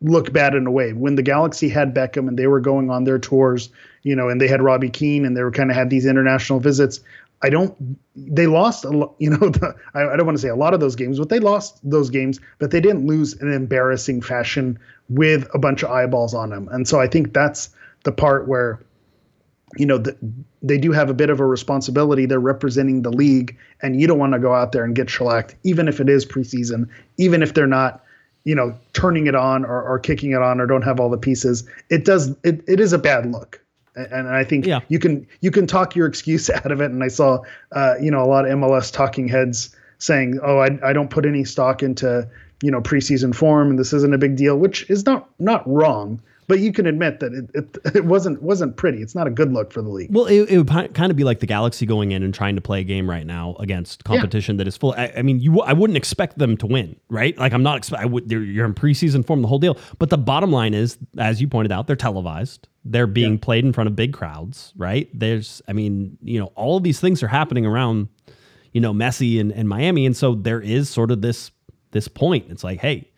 [0.01, 0.93] look bad in a way.
[0.93, 3.69] When the Galaxy had Beckham and they were going on their tours,
[4.03, 6.59] you know, and they had Robbie Keane and they were kind of had these international
[6.59, 6.99] visits.
[7.41, 7.97] I don't.
[8.15, 9.15] They lost a lot.
[9.19, 11.29] You know, the, I, I don't want to say a lot of those games, but
[11.29, 12.39] they lost those games.
[12.59, 14.77] But they didn't lose in an embarrassing fashion
[15.09, 16.67] with a bunch of eyeballs on them.
[16.71, 17.69] And so I think that's
[18.03, 18.81] the part where,
[19.77, 20.17] you know, the,
[20.61, 22.25] they do have a bit of a responsibility.
[22.25, 25.55] They're representing the league, and you don't want to go out there and get shellacked,
[25.63, 28.03] even if it is preseason, even if they're not
[28.45, 31.17] you know, turning it on or, or kicking it on or don't have all the
[31.17, 33.62] pieces, it does it, it is a bad look.
[33.95, 34.79] And, I think Yeah.
[34.87, 36.91] you can you can talk your excuse out of it.
[36.91, 37.39] And I saw
[37.71, 41.25] uh, you know, a lot of MLS talking heads saying, Oh, I I don't put
[41.25, 42.27] any stock into,
[42.61, 46.19] you know, preseason form and this isn't a big deal, which is not not wrong.
[46.47, 49.01] But you can admit that it, it, it wasn't wasn't pretty.
[49.01, 50.09] It's not a good look for the league.
[50.11, 52.61] Well, it, it would kind of be like the Galaxy going in and trying to
[52.61, 54.93] play a game right now against competition that is full.
[54.97, 57.37] I, I mean, you I wouldn't expect them to win, right?
[57.37, 58.01] Like I'm not expect.
[58.01, 58.29] I would.
[58.29, 59.77] You're in preseason form, the whole deal.
[59.99, 62.67] But the bottom line is, as you pointed out, they're televised.
[62.85, 65.09] They're being played in front of big crowds, right?
[65.13, 68.09] There's, I mean, you know, all of these things are happening around,
[68.73, 71.51] you know, Messi and, and Miami, and so there is sort of this
[71.91, 72.47] this point.
[72.49, 73.09] It's like, hey,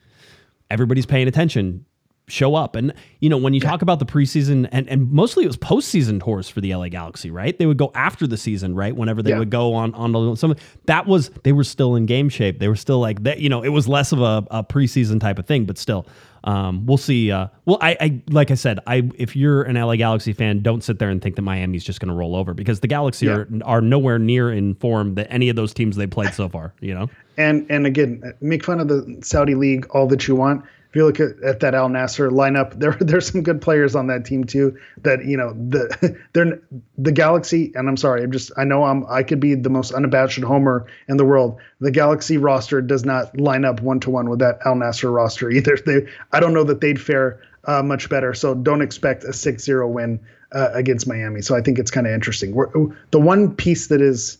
[0.69, 1.85] everybody's paying attention
[2.27, 5.47] show up and you know when you talk about the preseason and, and mostly it
[5.47, 8.95] was postseason tours for the LA Galaxy right they would go after the season right
[8.95, 9.37] whenever they Yeah.
[9.39, 10.55] would go on on the- some
[10.87, 13.61] that was they were still in game shape they were still like that you know
[13.63, 16.07] it was less of a, a preseason type of thing but still
[16.45, 19.95] um, we'll see uh, well I, I like I said I if you're an LA
[19.95, 22.79] Galaxy fan don't sit there and think that Miami's just going to roll over because
[22.79, 23.33] the Galaxy Yeah.
[23.33, 26.73] are are nowhere near in form that any of those teams they played so far
[26.81, 27.07] you know
[27.37, 30.63] And and again, make fun of the Saudi league all that you want.
[30.95, 34.07] If you look at, at that Al Nassr lineup, there there's some good players on
[34.07, 34.77] that team too.
[35.03, 36.61] That you know the they're
[36.97, 37.73] the Galaxy.
[37.75, 40.87] And I'm sorry, I'm just I know I'm I could be the most unabashed homer
[41.09, 41.59] in the world.
[41.81, 45.49] The Galaxy roster does not line up one to one with that Al Nassr roster
[45.51, 45.77] either.
[45.85, 48.33] They I don't know that they'd fare uh, much better.
[48.33, 50.19] So don't expect a 6-0 win
[50.53, 51.41] uh, against Miami.
[51.41, 52.53] So I think it's kind of interesting.
[52.53, 52.69] We're,
[53.11, 54.37] the one piece that is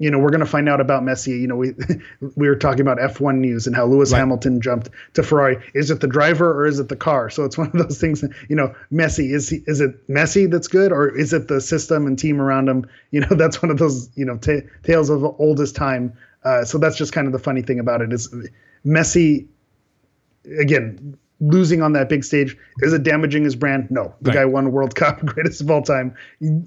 [0.00, 1.38] you know, we're going to find out about Messi.
[1.38, 1.74] You know, we
[2.34, 5.62] we were talking about F1 news and how Lewis Hamilton jumped to Ferrari.
[5.74, 7.28] Is it the driver or is it the car?
[7.28, 8.22] So it's one of those things.
[8.22, 11.60] that, You know, Messi is he, is it Messi that's good or is it the
[11.60, 12.88] system and team around him?
[13.12, 16.16] You know, that's one of those you know ta tales of oldest time.
[16.44, 18.32] Uh, so that's just kind of the funny thing about it is
[18.86, 19.48] Messi
[20.58, 24.34] again losing on that big stage is it damaging his brand no the Right.
[24.40, 26.14] guy won world cup greatest of all time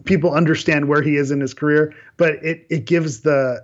[0.05, 3.61] people understand where he is in his career but it it gives the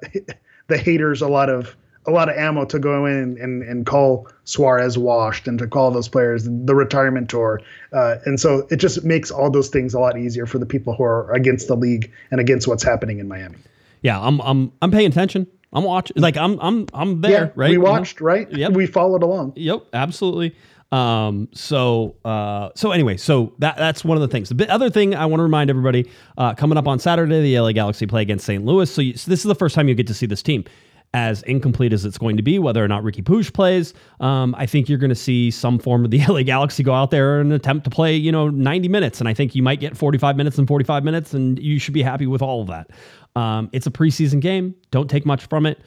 [0.67, 1.75] the haters a lot of
[2.07, 5.91] a lot of ammo to go in and, and call Suarez washed and to call
[5.91, 7.59] those players the retirement tour.
[7.93, 10.95] Uh, and so it just makes all those things a lot easier for the people
[10.95, 13.57] who are against the league and against what's happening in Miami.
[14.01, 17.67] yeah I'm I'm I'm paying attention I'm watching like I'm I'm I'm there yeah, right
[17.69, 17.91] we You know?
[17.91, 18.49] watched, right?
[18.51, 18.71] Yep.
[18.71, 19.53] We followed along.
[19.57, 20.55] Yep, absolutely.
[20.91, 24.49] Um, so uh, so anyway, so that that's one of the things.
[24.49, 27.71] The other thing I want to remind everybody uh, coming up on Saturday, the LA
[27.73, 28.63] Galaxy play against St.
[28.65, 28.91] Louis.
[28.91, 30.63] So, you, so this is the first time you get to see this team.
[31.11, 34.67] As incomplete as it's going to be, whether or not Ricky Puig plays, um, I
[34.67, 37.51] think you're going to see some form of the LA Galaxy go out there and
[37.51, 39.19] attempt to play, you know, 90 minutes.
[39.19, 42.03] And I think you might get 45 minutes and 45 minutes, and you should be
[42.03, 42.91] happy with all of that.
[43.35, 44.75] Um, it's a preseason game.
[44.91, 45.79] Don't take much from it.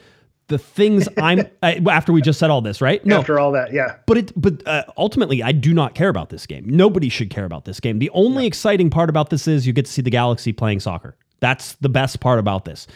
[0.53, 3.05] The things I'm I, after we just said all this, right?
[3.07, 3.97] No, After all that, yeah.
[4.07, 6.69] but it, but uh, ultimately, I do not care about this game.
[6.69, 8.01] Nobody should care about this game.
[8.01, 11.17] The only exciting part about this is you get to see the Galaxy playing soccer.
[11.41, 12.87] That's the best part about this.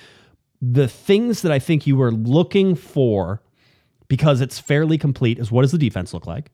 [0.60, 3.40] The things that I think you were looking for,
[4.08, 6.50] because it's fairly complete, is what does the defense look like,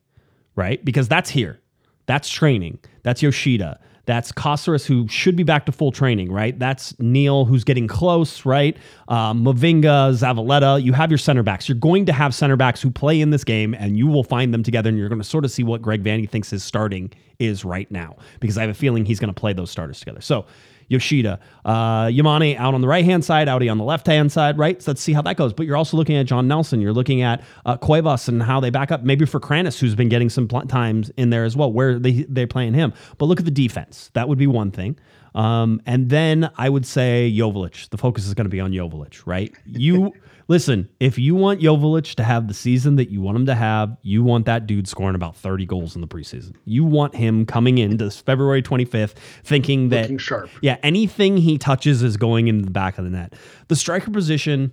[0.55, 0.85] right?
[0.85, 1.59] Because that's here,
[2.07, 6.59] that's training, that's Yoshida, that's Caceres, who should be back to full training, right?
[6.59, 8.77] That's Neal, who's getting close, right?
[9.09, 10.83] Um, Mavinga, Zavaleta.
[10.83, 11.69] You have your center backs.
[11.69, 14.53] You're going to have center backs who play in this game, and you will find
[14.53, 17.13] them together, and you're going to sort of see what Greg Vanny thinks his starting
[17.39, 20.21] is right now, because I have a feeling he's going to play those starters together.
[20.21, 20.47] So,
[20.93, 24.59] Yoshida, uh, Yamane out on the right hand side, Aude on the left hand side,
[24.59, 24.81] right?
[24.83, 25.53] So let's see how that goes.
[25.53, 26.81] But you're also looking at John Nelson.
[26.81, 29.03] You're looking at uh, Cuevas and how they back up.
[29.03, 32.27] Maybe for Kranis, who's been getting some pl- times in there as well, where they
[32.29, 32.93] they're playing him.
[33.19, 34.11] But look at the defense.
[34.15, 34.99] That would be one thing.
[35.35, 37.89] Um, and then I would say Joveljic.
[37.89, 39.55] The focus is going to be on Joveljic, right?
[39.65, 40.13] You
[40.49, 40.89] listen.
[41.01, 44.23] If you want Joveljic to have the season that you want him to have, you
[44.23, 46.55] want that dude scoring about 30 goals in the preseason.
[46.65, 49.15] You want him coming into February 25th
[49.45, 50.51] thinking that Looking sharp.
[50.61, 53.35] yeah, anything he touches is going in the back of the net.
[53.69, 54.73] The striker position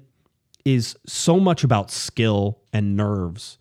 [0.66, 3.58] is so much about skill and nerves.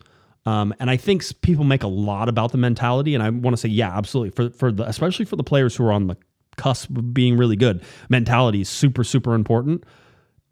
[0.46, 3.58] Um, and I think people make a lot about the mentality, and I want to
[3.58, 4.30] say, yeah, absolutely.
[4.30, 6.16] For for the especially for the players who are on the
[6.56, 9.84] cusp of being really good, mentality is super super important.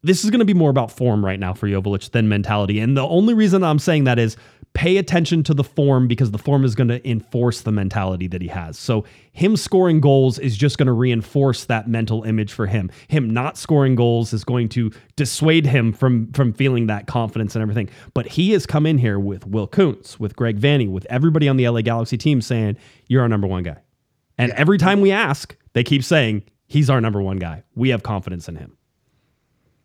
[0.06, 2.96] This is going to be more about form right now for Joveljic than mentality, and
[2.96, 4.36] the only reason I'm saying that is
[4.72, 8.40] pay attention to the form because the form is going to enforce the mentality that
[8.40, 8.78] he has.
[8.78, 12.88] So him scoring goals is just going to reinforce that mental image for him.
[13.08, 17.62] Him not scoring goals is going to dissuade him from from feeling that confidence and
[17.62, 17.90] everything.
[18.14, 21.56] But he has come in here with Will Kuntz, with Greg Vanny, with everybody on
[21.56, 22.76] the LA Galaxy team saying,
[23.08, 23.78] "You're our number one guy."
[24.38, 27.64] And every time we ask, they keep saying, "He's our number one guy.
[27.74, 28.76] We have confidence in him."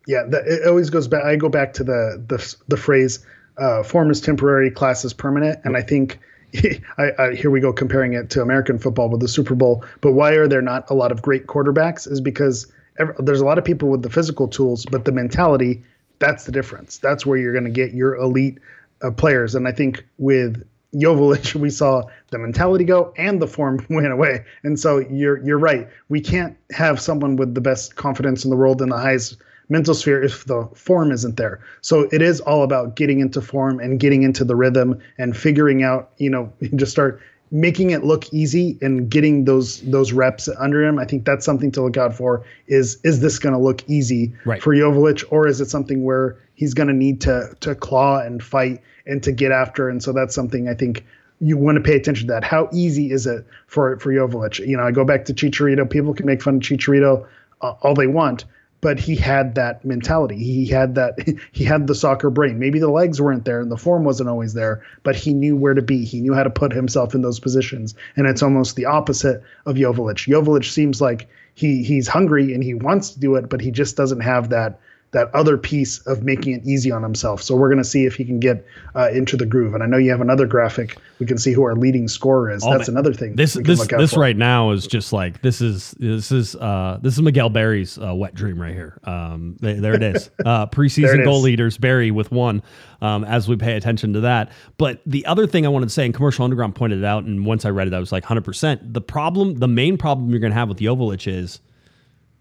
[0.08, 1.24] Yeah, the, it always goes back.
[1.24, 3.26] I go back to the the the phrase
[3.58, 6.20] uh, "form is temporary, class is permanent," and I think.
[6.98, 9.86] I, I, here we go comparing it to American football with the Super Bowl.
[10.02, 12.12] But why are there not a lot of great quarterbacks?
[12.12, 15.82] Is because ev there's a lot of people with the physical tools, but the mentality,
[16.20, 16.98] that's the difference.
[16.98, 18.60] That's where you're going to get your elite
[19.02, 19.56] uh, players.
[19.56, 24.46] And I think with Joveljic, we saw the mentality go and the form went away.
[24.64, 25.88] And so you're you're right.
[26.10, 29.38] We can't have someone with the best confidence in the world and the highest
[29.72, 31.62] mental sphere if the form isn't there.
[31.80, 35.82] So it is all about getting into form and getting into the rhythm and figuring
[35.82, 37.22] out, you know, just start
[37.54, 41.00] making it look easy and getting those those reps under him.
[41.00, 42.44] I think that's something to look out for.
[42.68, 44.62] Is is this going to look easy Right.
[44.62, 48.44] for Joveljic, or is it something where he's going to need to to claw and
[48.44, 49.90] fight and to get after?
[49.90, 51.06] And so that's something I think
[51.40, 52.44] you want to pay attention to that.
[52.44, 54.68] How easy is it for for Joveljic?
[54.68, 55.90] You know, I go back to Chicharito.
[55.90, 57.26] People can make fun of Chicharito
[57.62, 58.46] uh, all they want,
[58.82, 60.38] but he had that mentality.
[60.38, 61.18] He had that.
[61.54, 62.60] He had the soccer brain.
[62.60, 65.74] Maybe the legs weren't there and the form wasn't always there, but he knew where
[65.74, 66.04] to be.
[66.06, 67.94] He knew how to put himself in those positions.
[68.16, 70.28] And it's almost the opposite of Joveljic.
[70.28, 73.96] Joveljic seems like he he's hungry and he wants to do it, but he just
[73.96, 74.80] doesn't have that
[75.12, 77.44] that other piece of making it easy on himself.
[77.44, 79.74] So we're going to see if he can get uh, into the groove.
[79.74, 80.98] And I know you have another graphic.
[81.20, 82.64] We can see who our leading scorer is.
[82.64, 82.98] That's man.
[82.98, 83.36] another thing.
[83.36, 84.20] This this this for.
[84.22, 88.16] right now is just like this is this is uh this is Miguel Berry's uh,
[88.16, 89.00] wet dream right here.
[89.04, 90.30] Um, th- there it is.
[90.46, 91.44] Uh, preseason it goal is.
[91.44, 92.64] leaders Berry with one.
[93.02, 96.06] Um, as we pay attention to that, but the other thing I wanted to say,
[96.06, 98.44] and Commercial Underground pointed it out, and once I read it, I was like, hundred
[98.44, 98.94] percent.
[98.94, 101.60] The problem, the main problem you're going to have with Joveljic is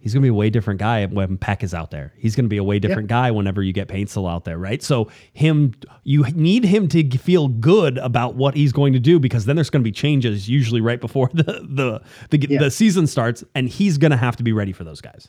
[0.00, 2.12] he's going to be a way different guy when Pec is out there.
[2.16, 4.82] He's going to be a way different guy whenever you get Paintsil out there, right?
[4.82, 5.74] So him,
[6.04, 9.70] you need him to feel good about what he's going to do because then there's
[9.70, 12.00] going to be changes usually right before the the
[12.36, 12.58] the, Yeah.
[12.60, 15.28] the season starts, and he's going to have to be ready for those guys.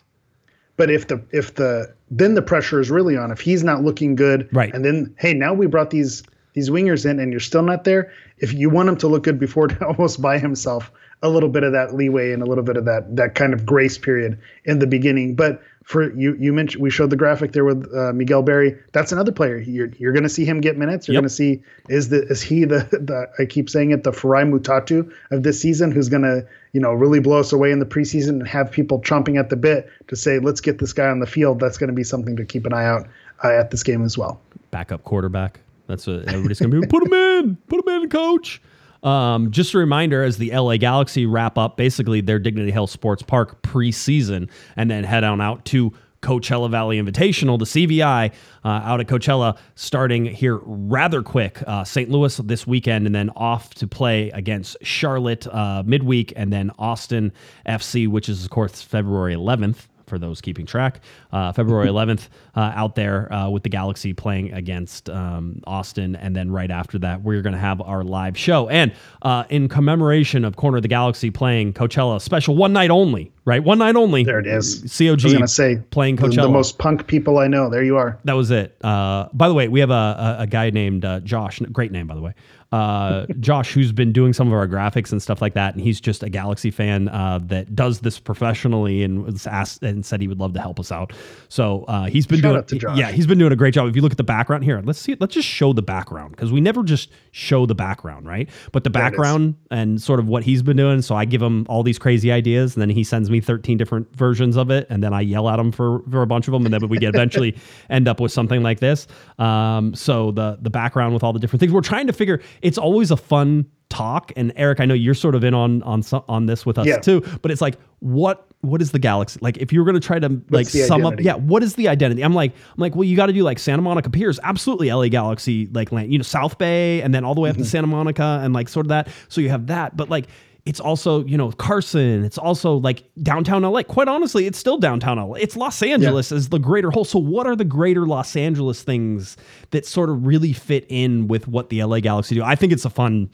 [0.77, 3.29] But if the if the then the pressure is really on.
[3.31, 4.73] If he's not looking good, Right.
[4.73, 8.11] And then hey, now we brought these these wingers in, and you're still not there.
[8.39, 10.91] If you want him to look good before almost by himself
[11.23, 13.65] a little bit of that leeway and a little bit of that that kind of
[13.65, 15.35] grace period in the beginning.
[15.35, 18.77] But for you, you mentioned we showed the graphic there with uh, Miguel Berry.
[18.93, 19.57] That's another player.
[19.57, 21.07] You're you're going to see him get minutes.
[21.07, 21.21] You're Yep.
[21.21, 24.49] going to see is the is he the the I keep saying it the Farai
[24.49, 27.85] Mutatu of this season who's going to you know really blow us away in the
[27.85, 31.19] preseason and have people chomping at the bit to say let's get this guy on
[31.19, 31.59] the field.
[31.59, 33.07] That's going to be something to keep an eye out
[33.43, 34.39] uh, at this game as well.
[34.69, 35.59] backup quarterback.
[35.87, 36.87] That's what everybody's going to be.
[36.87, 37.57] Put him in.
[37.67, 38.61] Put him in, coach.
[39.03, 43.23] Um, just a reminder as the LA Galaxy wrap up basically their Dignity Health Sports
[43.23, 48.31] Park preseason and then head on out to Coachella Valley Invitational, the CVI,
[48.63, 51.63] uh, out at Coachella, starting here rather quick.
[51.65, 52.09] Uh, St.
[52.09, 57.33] Louis this weekend, and then off to play against Charlotte uh, midweek, and then Austin
[57.67, 60.99] FC, which is, of course, February 11th for those keeping track.
[61.31, 66.17] Uh, February 11th, uh, out there uh, with the Galaxy playing against um, Austin.
[66.17, 68.67] And then right after that, we're going to have our live show.
[68.67, 73.31] And uh, in commemoration of Corner of the Galaxy playing Coachella, special one night only,
[73.45, 73.63] right?
[73.63, 74.25] One night only.
[74.25, 74.81] There it is.
[74.81, 76.43] COG I was going to say playing Coachella.
[76.43, 77.69] the most punk people I know.
[77.69, 78.19] There you are.
[78.25, 78.75] That was it.
[78.83, 81.59] Uh, by the way, we have a, a, a guy named uh, Josh.
[81.71, 82.33] Great name, by the way.
[82.71, 85.99] Uh, Josh, who's been doing some of our graphics and stuff like that, and he's
[85.99, 90.27] just a Galaxy fan uh, that does this professionally, and was asked and said he
[90.27, 91.11] would love to help us out.
[91.49, 93.89] So uh, he's been Shout doing, yeah, he's been doing a great job.
[93.89, 96.51] If you look at the background here, let's see, let's just show the background because
[96.51, 98.49] we never just show the background, right?
[98.71, 101.01] But the background and sort of what he's been doing.
[101.01, 104.15] So I give him all these crazy ideas, and then he sends me 13 different
[104.15, 106.65] versions of it, and then I yell at him for for a bunch of them,
[106.65, 107.57] and then we get eventually
[107.89, 109.07] end up with something like this.
[109.39, 112.41] Um, so the the background with all the different things we're trying to figure.
[112.61, 116.01] It's always a fun talk, and Eric, I know you're sort of in on on
[116.29, 116.97] on this with us Yeah.
[116.99, 117.21] too.
[117.41, 119.57] But it's like what what is the galaxy like?
[119.57, 121.87] If you were going to try to like the sum up, yeah, what is the
[121.87, 122.21] identity?
[122.21, 125.07] I'm like, I'm like, well, you got to do like Santa Monica Piers, absolutely LA
[125.07, 127.63] Galaxy, like land, you know, South Bay, and then all the way up Mm-hmm.
[127.63, 129.07] to Santa Monica, and like sort of that.
[129.29, 130.27] So you have that, but like.
[130.65, 132.23] It's also, you know, Carson.
[132.23, 133.81] It's also like downtown LA.
[133.81, 135.35] Quite honestly, it's still downtown LA.
[135.35, 137.03] It's Los Angeles as the greater whole.
[137.03, 139.37] So, what are the greater Los Angeles things
[139.71, 142.43] that sort of really fit in with what the LA Galaxy do?
[142.43, 143.29] I think it's a fun,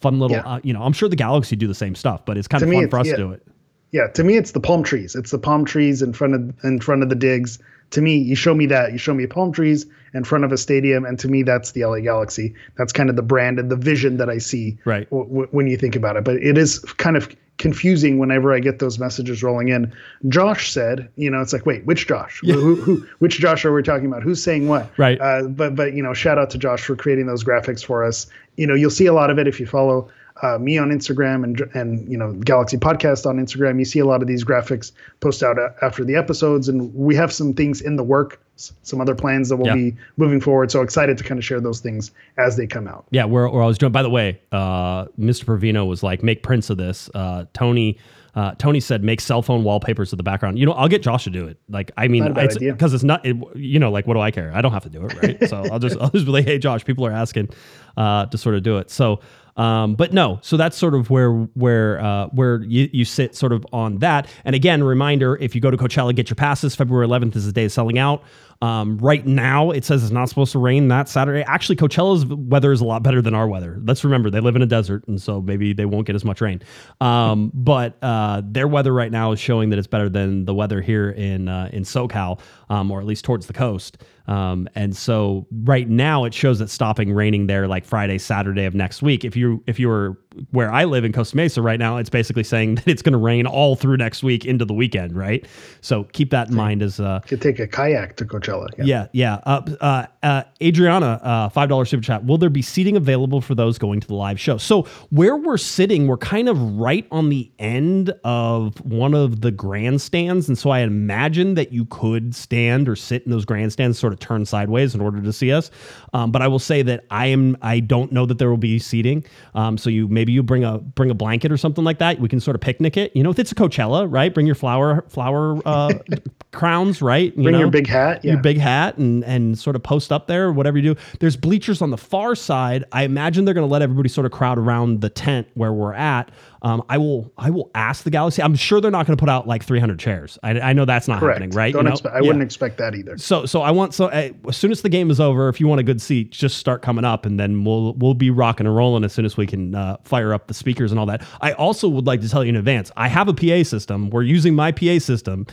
[0.00, 0.38] fun little.
[0.38, 0.42] Yeah.
[0.54, 2.68] Uh, you know, I'm sure the Galaxy do the same stuff, but it's kind To
[2.68, 3.12] of fun for us yeah.
[3.12, 3.46] to do it.
[3.92, 5.14] Yeah, to me, it's the palm trees.
[5.14, 7.58] It's the palm trees in front of in front of the digs.
[7.90, 8.92] To me, you show me that.
[8.92, 9.84] You show me palm trees
[10.14, 12.54] in front of a stadium, and to me, that's the LA Galaxy.
[12.78, 14.78] That's kind of the brand and the vision that I see.
[14.86, 15.08] Right.
[15.10, 18.60] W- w- when you think about it, but it is kind of confusing whenever I
[18.60, 19.92] get those messages rolling in.
[20.28, 22.40] Josh said, you know, it's like, wait, which Josh?
[22.40, 24.22] Who, who, which Josh are we talking about?
[24.22, 24.90] Who's saying what?
[24.98, 25.20] Right.
[25.20, 28.26] Uh, but but you know, shout out to Josh for creating those graphics for us.
[28.56, 30.08] You know, you'll see a lot of it if you follow
[30.42, 33.78] uh, me on Instagram and and you know Galaxy Podcast on Instagram.
[33.78, 37.14] You see a lot of these graphics post out a- after the episodes, and we
[37.14, 39.74] have some things in the work, s- some other plans that will Yeah.
[39.74, 40.70] be moving forward.
[40.70, 43.06] So excited to kind of share those things as they come out.
[43.10, 43.92] Yeah, we're, we're always doing.
[43.92, 45.44] By the way, uh, Mr.
[45.44, 47.08] Provino was like, make prints of this.
[47.14, 47.98] Uh, Tony,
[48.34, 50.58] uh, Tony said, make cell phone wallpapers of the background.
[50.58, 51.58] You know, I'll get Josh to do it.
[51.68, 53.24] Like, I mean, bad it's because it's not.
[53.24, 54.50] It, you know, like, what do I care?
[54.54, 55.48] I don't have to do it, right?
[55.48, 57.50] so I'll just, I'll just be like, hey, Josh, people are asking
[57.96, 58.90] uh, to sort of do it.
[58.90, 59.20] So.
[59.56, 63.52] Um, but no, so that's sort of where where uh, where you, you sit sort
[63.52, 64.28] of on that.
[64.44, 66.74] And again, reminder: if you go to Coachella, get your passes.
[66.74, 68.22] February 11th is the day of selling out.
[68.62, 71.42] Um, right now, it says it's not supposed to rain that Saturday.
[71.42, 73.80] Actually, Coachella's weather is a lot better than our weather.
[73.82, 76.40] Let's remember they live in a desert, and so maybe they won't get as much
[76.40, 76.62] rain.
[77.00, 80.80] Um, but uh, their weather right now is showing that it's better than the weather
[80.80, 82.38] here in uh, in SoCal,
[82.70, 83.98] um, or at least towards the coast.
[84.28, 88.74] Um, and so right now it shows it stopping raining there like Friday, Saturday of
[88.74, 89.24] next week.
[89.24, 90.18] If you if you were
[90.50, 93.18] where I live in Costa Mesa right now, it's basically saying that it's going to
[93.18, 95.46] rain all through next week into the weekend, right?
[95.80, 98.68] So keep that in mind as uh, Could take a kayak to Coachella.
[98.78, 99.40] yeah, yeah.
[99.44, 102.24] Uh, uh, uh, Adriana, uh, five dollars super chat.
[102.24, 104.56] Will there be seating available for those going to the live show?
[104.58, 109.50] So where we're sitting, we're kind of right on the end of one of the
[109.50, 114.12] grandstands, and so I imagine that you could stand or sit in those grandstands, sort
[114.12, 115.70] of turn sideways in order to see us.
[116.12, 117.56] Um, but I will say that I am.
[117.62, 119.24] I don't know that there will be seating.
[119.54, 122.20] Um, so you maybe you bring a bring a blanket or something like that.
[122.20, 123.10] We can sort of picnic it.
[123.16, 124.32] You know, if it's a Coachella, right?
[124.32, 125.94] Bring your flower flower uh,
[126.52, 127.36] crowns, right?
[127.36, 128.24] You Bring your big hat.
[128.24, 128.34] Yeah.
[128.34, 131.00] your big hat and and sort of post up there, whatever you do.
[131.18, 132.84] There's bleachers on the far side.
[132.92, 135.94] I imagine they're going to let everybody sort of crowd around the tent where we're
[135.94, 136.30] at.
[136.64, 138.40] Um, I will I will ask the Galaxy.
[138.40, 140.38] I'm sure they're not going to put out like 300 chairs.
[140.44, 141.38] I, I know that's not Correct.
[141.40, 141.72] happening, right?
[141.72, 141.92] Don't You know?
[141.92, 142.14] expect.
[142.14, 142.26] I Yeah.
[142.28, 143.18] wouldn't expect that either.
[143.18, 145.66] So so I want so uh, as soon as the game is over, if you
[145.66, 148.76] want a good seat, just start coming up, and then we'll we'll be rocking and
[148.76, 151.26] rolling as soon as we can uh, fire up the speakers and all that.
[151.40, 154.10] I also would like to tell you in advance, I have a PA system.
[154.10, 155.46] We're using my PA system.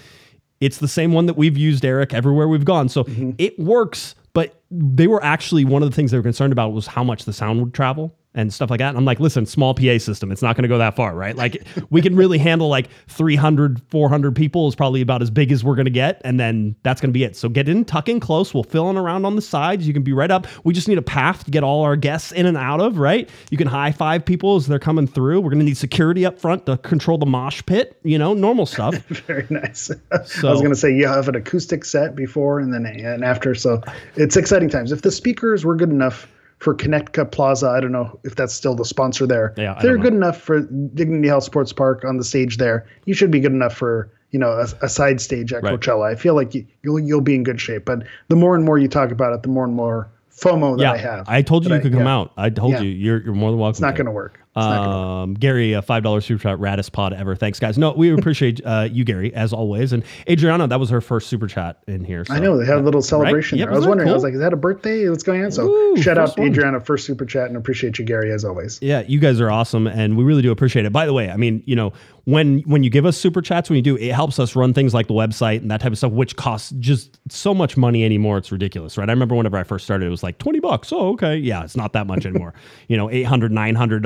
[0.61, 2.87] It's the same one that we've used, Eric, everywhere we've gone.
[2.89, 3.05] So
[3.37, 6.85] it works, but they were actually one of the things they were concerned about was
[6.85, 8.89] how much the sound would travel and stuff like that.
[8.89, 11.35] And I'm like, listen, small PA system, it's not going to go that far, right?
[11.35, 15.63] Like we can really handle like 300, 400 people is probably about as big as
[15.63, 16.21] we're going to get.
[16.23, 17.35] And then that's going to be it.
[17.35, 18.53] So get in, tuck in close.
[18.53, 19.87] We'll fill in around on the sides.
[19.87, 20.45] You can be right up.
[20.63, 23.27] We just need a path to get all our guests in and out of, right?
[23.49, 25.41] You can high five people as they're coming through.
[25.41, 28.67] We're going to need security up front to control the mosh pit, you know, normal
[28.67, 28.95] stuff.
[29.07, 29.89] Very nice.
[30.11, 33.55] I was going to say you have an acoustic set before and then and after,
[33.55, 33.81] so
[34.15, 34.91] it's exciting times.
[34.91, 36.27] If the speakers were good enough
[36.59, 39.53] for Connect Cup Plaza, I don't know if that's still the sponsor there.
[39.57, 40.61] Yeah, If they're good enough for
[40.93, 42.85] Dignity Health Sports Park on the stage there.
[43.05, 45.79] You should be good enough for you know a, a side stage at Right.
[45.79, 46.11] Coachella.
[46.11, 47.85] I feel like you, you'll you'll be in good shape.
[47.85, 50.83] But the more and more you talk about it, the more and more FOMO that
[50.83, 51.29] yeah, I have.
[51.29, 52.15] I told you you could come yeah.
[52.15, 52.33] out.
[52.37, 52.81] I told Yeah.
[52.81, 53.71] you you're, you're more than welcome.
[53.71, 54.39] It's not going to work.
[54.59, 55.23] It's not gonna work.
[55.23, 57.35] Um, Gary, a five dollar super chat, raddest pod ever.
[57.35, 57.77] Thanks, guys.
[57.77, 59.93] No, we appreciate uh, you, Gary, as always.
[59.93, 62.25] And Adriana, that was her first super chat in here.
[62.29, 63.73] I know they had a little celebration Yep, there.
[63.73, 64.09] I was wondering.
[64.09, 65.09] I was like, "Is that a birthday?
[65.09, 66.49] What's going on?" So Ooh, shout out one.
[66.49, 68.79] Adriana first super chat and appreciate you, Gary, as always.
[68.81, 70.91] Yeah, you guys are awesome, and we really do appreciate it.
[70.91, 71.93] By the way, I mean, you know,
[72.25, 74.93] when when you give us super chats, when you do, it helps us run things
[74.93, 78.37] like the website and that type of stuff, which costs just so much money anymore.
[78.37, 79.09] It's ridiculous, right?
[79.09, 80.91] I remember whenever I first started, it was like twenty bucks.
[80.93, 82.53] Oh, okay, yeah, it's not that much anymore.
[82.87, 84.03] you know, 800 900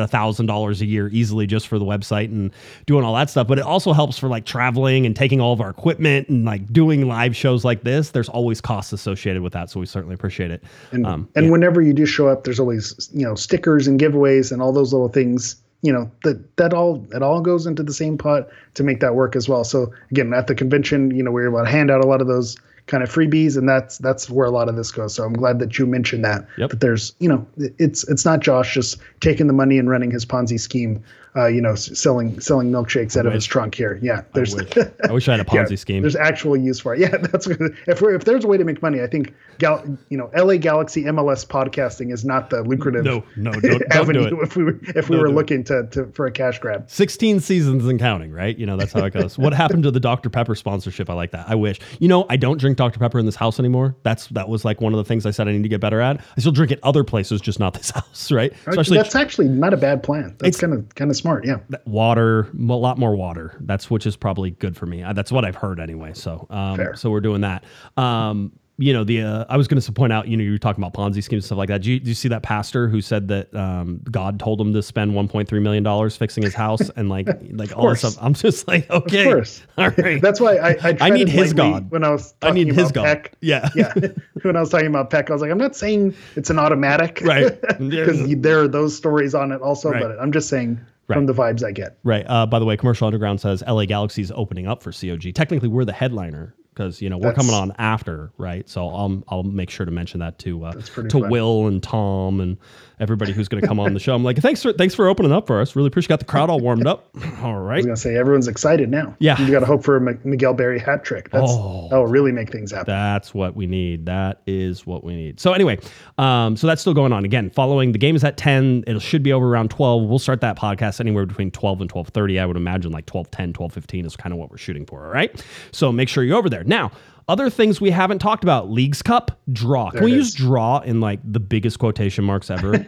[0.48, 2.52] thousand dollars a year easily just for the website and
[2.86, 3.48] doing all that stuff.
[3.48, 6.72] But it also helps for like traveling and taking all of our equipment and like
[6.72, 8.12] doing live shows like this.
[8.12, 10.64] There's always costs associated with that, so we certainly appreciate it.
[10.92, 14.52] And, Um, and whenever you do show up, there's always you know stickers and giveaways
[14.52, 15.56] and all those little things.
[15.82, 19.16] You know that that all it all goes into the same pot to make that
[19.16, 19.64] work as well.
[19.64, 22.22] So again, at the convention, you know, we were able to hand out a lot
[22.22, 22.56] of those
[22.88, 25.14] kind of freebies, and that's that's where a lot of this goes.
[25.14, 26.48] So I'm glad that you mentioned that.
[26.58, 26.72] Yep.
[26.72, 30.26] That there's you know it's it's not Josh just taking the money and running his
[30.26, 31.04] Ponzi scheme.
[31.36, 33.98] Uh, you know, selling selling milkshakes out of his trunk here.
[34.04, 34.54] Yeah, there's.
[34.56, 34.70] wish.
[35.10, 36.02] I wish I had a Yeah, Ponzi scheme.
[36.04, 37.00] There's actual use for it.
[37.04, 40.18] Yeah, that's if we're if there's a way to make money, I think Gal, you
[40.18, 44.42] know, LA Galaxy MLS podcasting is not the lucrative No, no, don't- don't do avenue
[44.44, 45.32] if we were if we Don't were it.
[45.32, 46.90] looking to, to for a cash grab.
[46.90, 48.56] 16 seasons and counting, right?
[48.58, 49.36] You know, that's how it goes.
[49.38, 50.30] what happened to the Dr.
[50.30, 51.10] Pepper sponsorship?
[51.10, 51.50] I like that.
[51.50, 51.80] I wish.
[52.00, 53.00] You know, I don't drink Dr.
[53.00, 53.96] Pepper in this house anymore.
[54.04, 56.00] That's that was like one of the things I said I need to get better
[56.00, 56.22] at.
[56.38, 58.54] I still drink it other places, just not this house, right?
[58.68, 60.36] Especially that's actually not a bad plan.
[60.38, 61.46] That's kind of kind of smart.
[61.46, 61.58] Yeah.
[61.86, 63.56] water, a lot more water.
[63.62, 65.02] That's which is probably good for me.
[65.04, 66.14] Uh, That's what I've heard anyway.
[66.14, 67.64] So, um, so we're doing that.
[67.98, 70.58] Um, you know, the uh, I was going to point out, you know, you were
[70.58, 71.84] talking about Ponzi schemes and stuff like that.
[71.84, 75.12] Do you, you see that pastor who said that um, God told him to spend
[75.12, 78.18] 1.3 million dollars fixing his house and like like all this stuff?
[78.20, 79.62] I'm just like, okay, Of course.
[79.78, 80.20] all right.
[80.20, 81.92] That's why I I, I need his God.
[81.92, 83.06] when I was I need his God.
[83.06, 83.28] Pec.
[83.42, 83.70] Yeah.
[83.76, 83.94] yeah.
[84.42, 87.22] when I was talking about Pec, I was like, I'm not saying it's an automatic,
[87.24, 87.56] Right.
[87.78, 90.02] Because there are those stories on it also, Right.
[90.02, 91.16] but I'm just saying Right.
[91.18, 91.98] from the vibes I get.
[92.04, 92.26] Right.
[92.28, 95.34] Uh, by the way, Commercial Underground says LA Galaxy is opening up for COG.
[95.34, 98.68] Technically, we're the headliner because you know we're That's- coming on after, right?
[98.70, 101.30] So I'll I'll make sure to mention that to uh, to fun.
[101.30, 102.58] Will and Tom and
[103.00, 104.14] everybody who's going to come on the show.
[104.16, 105.76] I'm like, thanks for thanks for opening up for us.
[105.76, 106.10] Really appreciate.
[106.10, 107.10] Got the crowd all warmed up.
[107.42, 107.74] All right.
[107.74, 109.16] I was gonna say everyone's excited now.
[109.20, 109.40] Yeah.
[109.42, 111.30] you got to hope for a Miguel Berry hat trick.
[111.32, 111.88] That's Oh.
[111.90, 112.86] that will really make things happen.
[112.94, 114.06] That's what we need.
[114.06, 115.40] That is what we need.
[115.40, 115.80] So anyway,
[116.18, 117.26] um, so that's still going on.
[117.26, 118.84] Again, following the game is at 10.
[118.88, 120.04] It should be over around 12.
[120.10, 122.40] We'll start that podcast anywhere between 12 and 12:30.
[122.40, 125.06] I would imagine like 12:10, 12:15 is kind of what we're shooting for.
[125.06, 125.44] All right.
[125.72, 126.64] So make sure you're over there.
[126.64, 126.92] Now,
[127.28, 129.90] other things we haven't talked about: Leagues Cup draw.
[129.90, 130.34] Can There we use is.
[130.36, 132.86] draw in like the biggest quotation marks ever?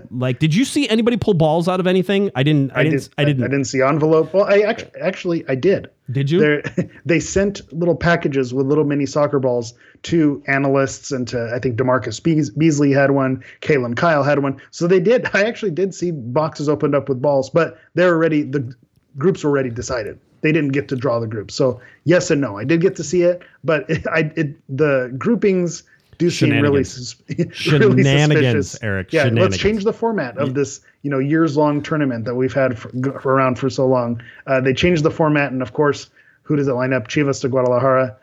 [0.10, 2.30] like, did you see anybody pull balls out of anything?
[2.34, 2.72] I didn't.
[2.74, 3.00] I, didn't.
[3.00, 3.44] did- I didn't.
[3.44, 4.34] I didn't see envelope.
[4.34, 5.88] Well, I actually, actually I did.
[6.10, 6.40] Did you?
[6.40, 6.62] They're,
[7.06, 9.74] they sent little packages with little mini soccer balls
[10.04, 14.60] to analysts and to I think DaMarcus Beas- Beasley had one, Kaylyn Kyle had one.
[14.70, 15.28] So they did.
[15.34, 18.74] I actually did see boxes opened up with balls, but they're already the
[19.16, 20.18] groups were already decided.
[20.42, 21.54] They didn't get to draw the groups.
[21.54, 22.56] So yes and no.
[22.58, 25.82] I did get to see it, but it, I it the groupings
[26.18, 27.16] do seem really, sus-
[27.70, 28.82] really Shenanigans, suspicious.
[28.82, 29.50] Eric, Yeah, shenanigans.
[29.52, 32.90] let's change the format of this you know years long tournament that we've had for,
[33.20, 34.20] for around for so long.
[34.46, 36.10] Uh, they changed the format, and of course,
[36.42, 37.08] who does it line up?
[37.08, 38.14] Chivas de Guadalajara,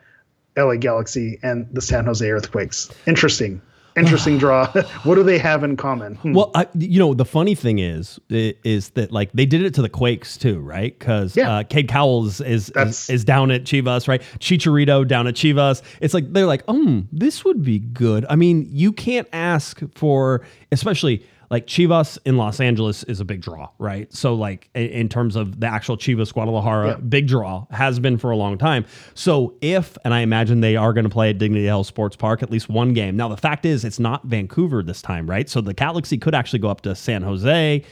[0.56, 2.88] LA Galaxy, and the San Jose Earthquakes.
[3.06, 3.60] Interesting,
[3.98, 4.66] interesting draw.
[5.04, 6.14] what do they have in common?
[6.16, 6.32] Hmm.
[6.32, 9.82] Well, I, you know, the funny thing is, is that like they did it to
[9.82, 10.98] the Quakes too, right?
[10.98, 11.58] Because Yeah.
[11.58, 12.70] uh, Cade Cowell is, is
[13.10, 14.22] is down at Chivas, right?
[14.38, 15.82] Chicharito down at Chivas.
[16.00, 18.24] It's like they're like, um, this would be good.
[18.28, 23.40] I mean, you can't ask for, especially like Chivas in Los Angeles is a big
[23.40, 24.12] draw, right?
[24.12, 26.96] So like in, in terms of the actual Chivas Guadalajara, Yeah.
[26.96, 28.84] big draw has been for a long time.
[29.14, 32.42] So if and I imagine they are going to play at Dignity Health Sports Park
[32.42, 33.16] at least one game.
[33.16, 35.48] Now the fact is it's not Vancouver this time, right?
[35.48, 37.82] So the Galaxy could actually go up to San Jose.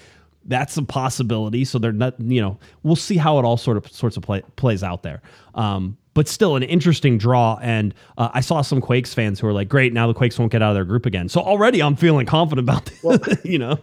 [0.48, 1.64] That's a possibility.
[1.64, 4.42] So they're not, you know, we'll see how it all sort of sorts of play,
[4.56, 5.20] plays out there.
[5.54, 7.58] Um, but still an interesting draw.
[7.60, 10.50] And uh, I saw some Quakes fans who are like, great, now the Quakes won't
[10.50, 11.28] get out of their group again.
[11.28, 13.78] So already I'm feeling confident about this, you know?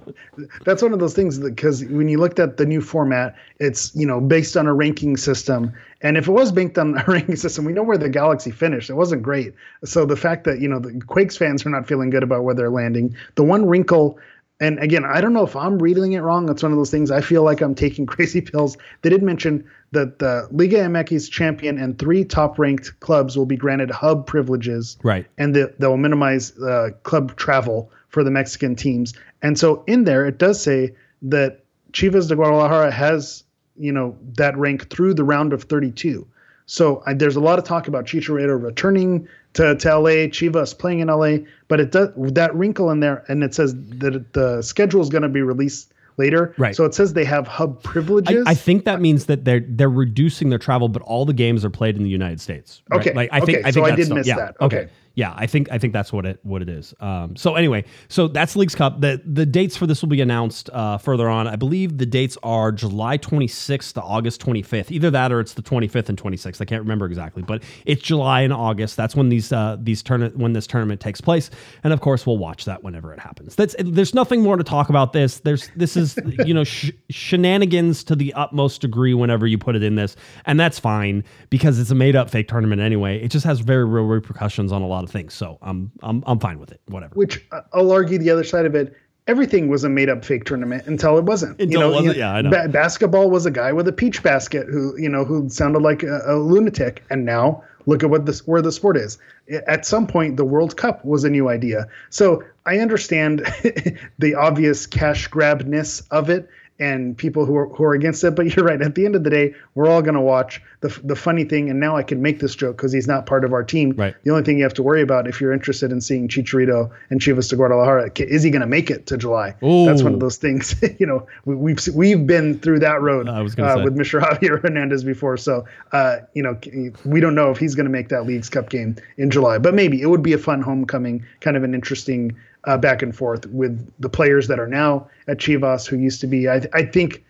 [0.66, 4.08] that's one of those things because when you looked at the new format, it's you
[4.08, 5.72] know based on a ranking system,
[6.02, 8.90] and if it was based on a ranking system, we know where the Galaxy finished.
[8.90, 9.54] It wasn't great.
[9.86, 12.56] So the fact that you know the Quakes fans are not feeling good about where
[12.56, 14.18] they're landing, the one wrinkle.
[14.64, 16.49] And again, I don't know if I'm reading it wrong.
[16.49, 17.11] It's one of those things.
[17.11, 18.78] I feel like I'm taking crazy pills.
[19.01, 23.91] They did mention that the Liga MX champion and three top-ranked clubs will be granted
[23.91, 25.26] hub privileges Right.
[25.38, 29.14] and that they'll minimize uh, club travel for the Mexican teams.
[29.41, 31.59] And so in there, it does say that
[31.91, 33.43] Chivas de Guadalajara has,
[33.78, 36.26] you know, that rank through the round of 32.
[36.66, 40.99] So I, there's a lot of talk about Chicharito returning to, to LA, Chivas playing
[40.99, 41.38] in LA,
[41.68, 45.24] but it does that wrinkle in there, and it says that the schedule is going
[45.24, 46.53] to be released later.
[46.57, 46.76] Right.
[46.76, 48.43] So it says they have hub privileges.
[48.47, 51.70] I think that means that they're they're reducing their travel, but all the games are
[51.70, 52.82] played in the United States.
[52.89, 53.01] right?
[53.01, 54.55] Okay, Like I think okay, I think so I did miss yeah, that.
[54.61, 54.78] Okay.
[54.82, 54.91] Okay.
[55.16, 56.91] Yeah, I think I think that's what it what it is.
[56.99, 58.99] Um, so anyway, so that's Leagues Cup.
[58.99, 61.47] The the dates for this will be announced uh, further on.
[61.47, 64.89] I believe the dates are July 26th to August 25th.
[64.89, 66.59] Either that or it's the 25th and 26th.
[66.61, 68.97] I can't remember exactly, but it's July and August.
[68.97, 71.51] That's when these uh, these turn when this tournament takes place,
[71.84, 73.55] and of course we'll watch that whenever it happens.
[73.55, 75.41] That's there's nothing more to talk about this.
[75.41, 79.84] There's this is you know sh- shenanigans to the utmost degree whenever you put it
[79.84, 83.22] in this, and that's fine because it's a made up fake tournament anyway.
[83.22, 85.34] It just has very real repercussions on a lot of things.
[85.34, 86.82] So I'm I'm I'm fine with it.
[86.88, 87.14] Whatever.
[87.16, 88.93] which uh, I'll argue the other side of it.
[89.26, 91.58] Everything was a made-up fake tournament until it wasn't.
[91.62, 92.49] Until it wasn't, yeah, I know.
[92.49, 96.04] ba- basketball was a guy with a peach basket who, you know, who sounded like
[96.04, 99.18] a, a lunatic, and now look at what this where the sport is.
[99.66, 101.88] At some point, the World Cup was a new idea.
[102.10, 103.39] So I understand
[104.20, 106.49] the obvious cash grabness of it
[106.80, 108.34] and people who are who are against it.
[108.43, 108.82] But you're right.
[108.82, 111.69] At the end of the day, we're all going to watch the the funny thing.
[111.69, 113.91] And now I can make this joke because he's not part of our team.
[113.91, 114.15] Right.
[114.24, 117.21] The only thing you have to worry about if you're interested in seeing Chicharito and
[117.21, 119.55] Chivas de Guadalajara, is he going to make it to July?
[119.61, 120.76] That's one of those things.
[120.99, 124.21] you know, we, we've we've been through that road uh, with Mr.
[124.24, 125.38] Javier Hernandez before.
[125.38, 126.57] So, uh, you know,
[127.05, 129.74] we don't know if he's going to make that League's Cup game in July, but
[129.74, 132.36] maybe it would be a fun homecoming, kind of an interesting
[132.66, 136.28] uh, back and forth with the players that are now at Chivas who used to
[136.28, 136.47] be.
[136.50, 137.24] I, I think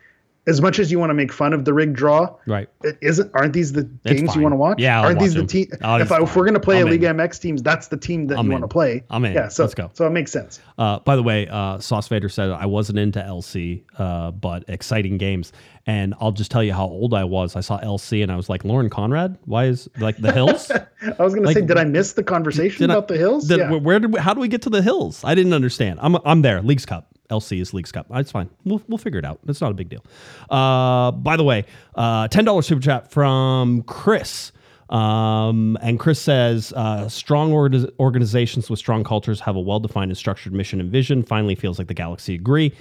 [0.46, 2.68] as much as you want to make fun of the rigged draw, Right.
[2.84, 3.32] it isn't.
[3.34, 4.38] Aren't these the It's games fine.
[4.40, 4.80] you want to watch?
[4.80, 5.70] Yeah, I'll aren't these watch the them.
[5.70, 5.80] team?
[5.84, 7.16] Oh, if, I, if we're gonna play I'm a League in.
[7.16, 9.04] MX teams, that's the team that I'm you want to play.
[9.10, 9.34] I'm in.
[9.34, 9.90] Yeah, so Let's go.
[9.94, 10.60] So it makes sense.
[10.78, 15.18] Uh, by the way, uh, Sauce Vader said I wasn't into LC, uh, but exciting
[15.18, 15.54] games.
[15.86, 17.56] And I'll just tell you how old I was.
[17.58, 19.38] I saw LC and I was like, Lauren Conrad?
[19.46, 20.72] Why is like the hills?
[21.20, 23.48] I was gonna Like, say, did I miss the conversation Did I- about the hills?
[23.48, 23.72] did- yeah.
[23.74, 25.22] Where did we, how do we get to the hills?
[25.26, 26.00] I didn't understand.
[26.02, 26.62] I'm I'm there.
[26.62, 27.13] Leagues Cup.
[27.30, 28.08] LC is Leagues Cup.
[28.12, 28.50] It's fine.
[28.66, 29.40] We'll, we'll figure it out.
[29.48, 30.04] It's not a big deal.
[30.50, 34.52] Uh, by the way, uh, $10 super chat from Chris.
[34.90, 40.12] Um, and Chris says, uh, strong org- organizations with strong cultures have a well defined
[40.12, 41.24] and structured mission and vision.
[41.24, 42.74] Finally, feels like the galaxy agree.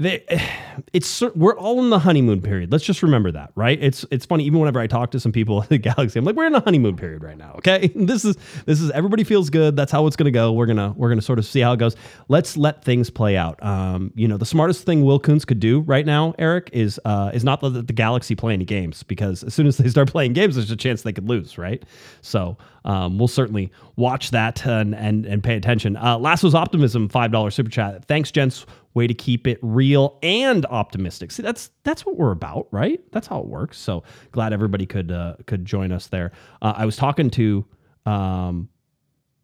[0.00, 0.24] They,
[0.92, 2.72] it's we're all in the honeymoon period.
[2.72, 3.80] Let's just remember that, right?
[3.80, 4.44] It's it's funny.
[4.44, 6.60] Even whenever I talk to some people at the galaxy, I'm like, we're in a
[6.60, 7.54] honeymoon period right now.
[7.58, 9.76] Okay, this is this is everybody feels good.
[9.76, 10.52] That's how it's gonna go.
[10.52, 11.96] We're gonna we're gonna sort of see how it goes.
[12.28, 13.62] Let's let things play out.
[13.62, 17.30] Um, you know, the smartest thing Will Kuntz could do right now, Eric, is uh,
[17.34, 20.32] is not let the galaxy play any games because as soon as they start playing
[20.32, 21.82] games, there's a chance they could lose, right?
[22.22, 25.96] So um, we'll certainly watch that and and, and pay attention.
[25.96, 28.06] Uh, Lasso's optimism, five dollar super chat.
[28.06, 28.64] Thanks, gents.
[28.94, 31.30] Way to keep it real and optimistic.
[31.30, 33.00] See, that's that's what we're about, right?
[33.12, 33.78] That's how it works.
[33.78, 34.02] So
[34.32, 36.32] glad everybody could uh, could join us there.
[36.60, 37.64] Uh, I was talking to
[38.06, 38.68] um,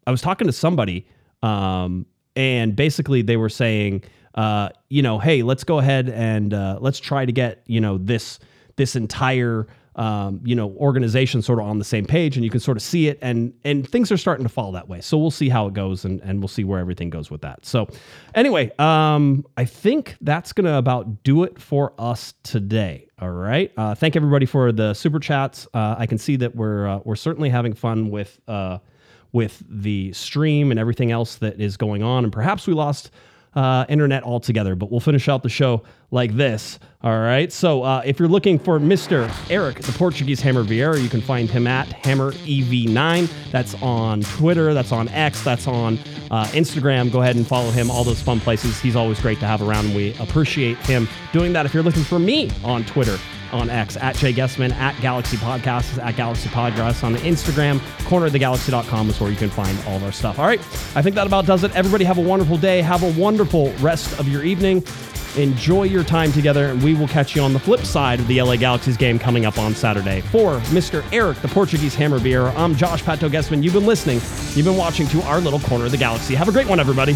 [0.05, 1.07] I was talking to somebody,
[1.43, 2.05] um,
[2.35, 4.03] and basically they were saying,
[4.35, 7.97] uh, you know, hey, let's go ahead and uh, let's try to get you know
[7.97, 8.39] this
[8.75, 9.67] this entire
[9.97, 12.83] um, you know organization sort of on the same page, and you can sort of
[12.83, 15.01] see it, and and things are starting to fall that way.
[15.01, 17.65] So we'll see how it goes, and and we'll see where everything goes with that.
[17.65, 17.87] So
[18.35, 23.07] anyway, um, I think that's gonna about do it for us today.
[23.19, 23.71] All right.
[23.77, 25.67] Uh, thank everybody for the super chats.
[25.73, 28.39] Uh, I can see that we're uh, we're certainly having fun with.
[28.47, 28.79] Uh,
[29.33, 32.23] with the stream and everything else that is going on.
[32.23, 33.11] And perhaps we lost
[33.57, 35.81] uh, internet altogether, but we'll finish out the show
[36.11, 36.77] like this.
[37.01, 37.51] All right.
[37.51, 39.33] So uh, if you're looking for Mr.
[39.49, 43.27] Eric, the Portuguese Hammer Vieira, you can find him at Hammer EV9.
[43.51, 44.75] That's on Twitter.
[44.75, 45.43] That's on X.
[45.43, 45.97] That's on
[46.29, 47.11] uh, Instagram.
[47.11, 47.89] Go ahead and follow him.
[47.89, 48.79] All those fun places.
[48.79, 49.87] He's always great to have around.
[49.87, 51.65] And we appreciate him doing that.
[51.65, 53.17] If you're looking for me on Twitter,
[53.53, 57.79] on X at Jay Guesman, at Galaxy Podcasts, at Galaxy Podcasts on the Instagram.
[58.09, 60.39] Cornerofthegalaxy.com is where you can find all of our stuff.
[60.39, 60.59] All right.
[60.95, 61.75] I think that about does it.
[61.75, 62.81] Everybody have a wonderful day.
[62.81, 64.83] Have a wonderful rest of your evening.
[65.35, 68.41] Enjoy your time together, and we will catch you on the flip side of the
[68.41, 70.21] LA Galaxy's game coming up on Saturday.
[70.21, 71.05] For Mr.
[71.13, 73.61] Eric, the Portuguese Hammer Beer, I'm Josh Pato Guesman.
[73.61, 74.19] You've been listening,
[74.55, 76.33] you've been watching to our little corner of the galaxy.
[76.33, 77.15] Have a great one, everybody.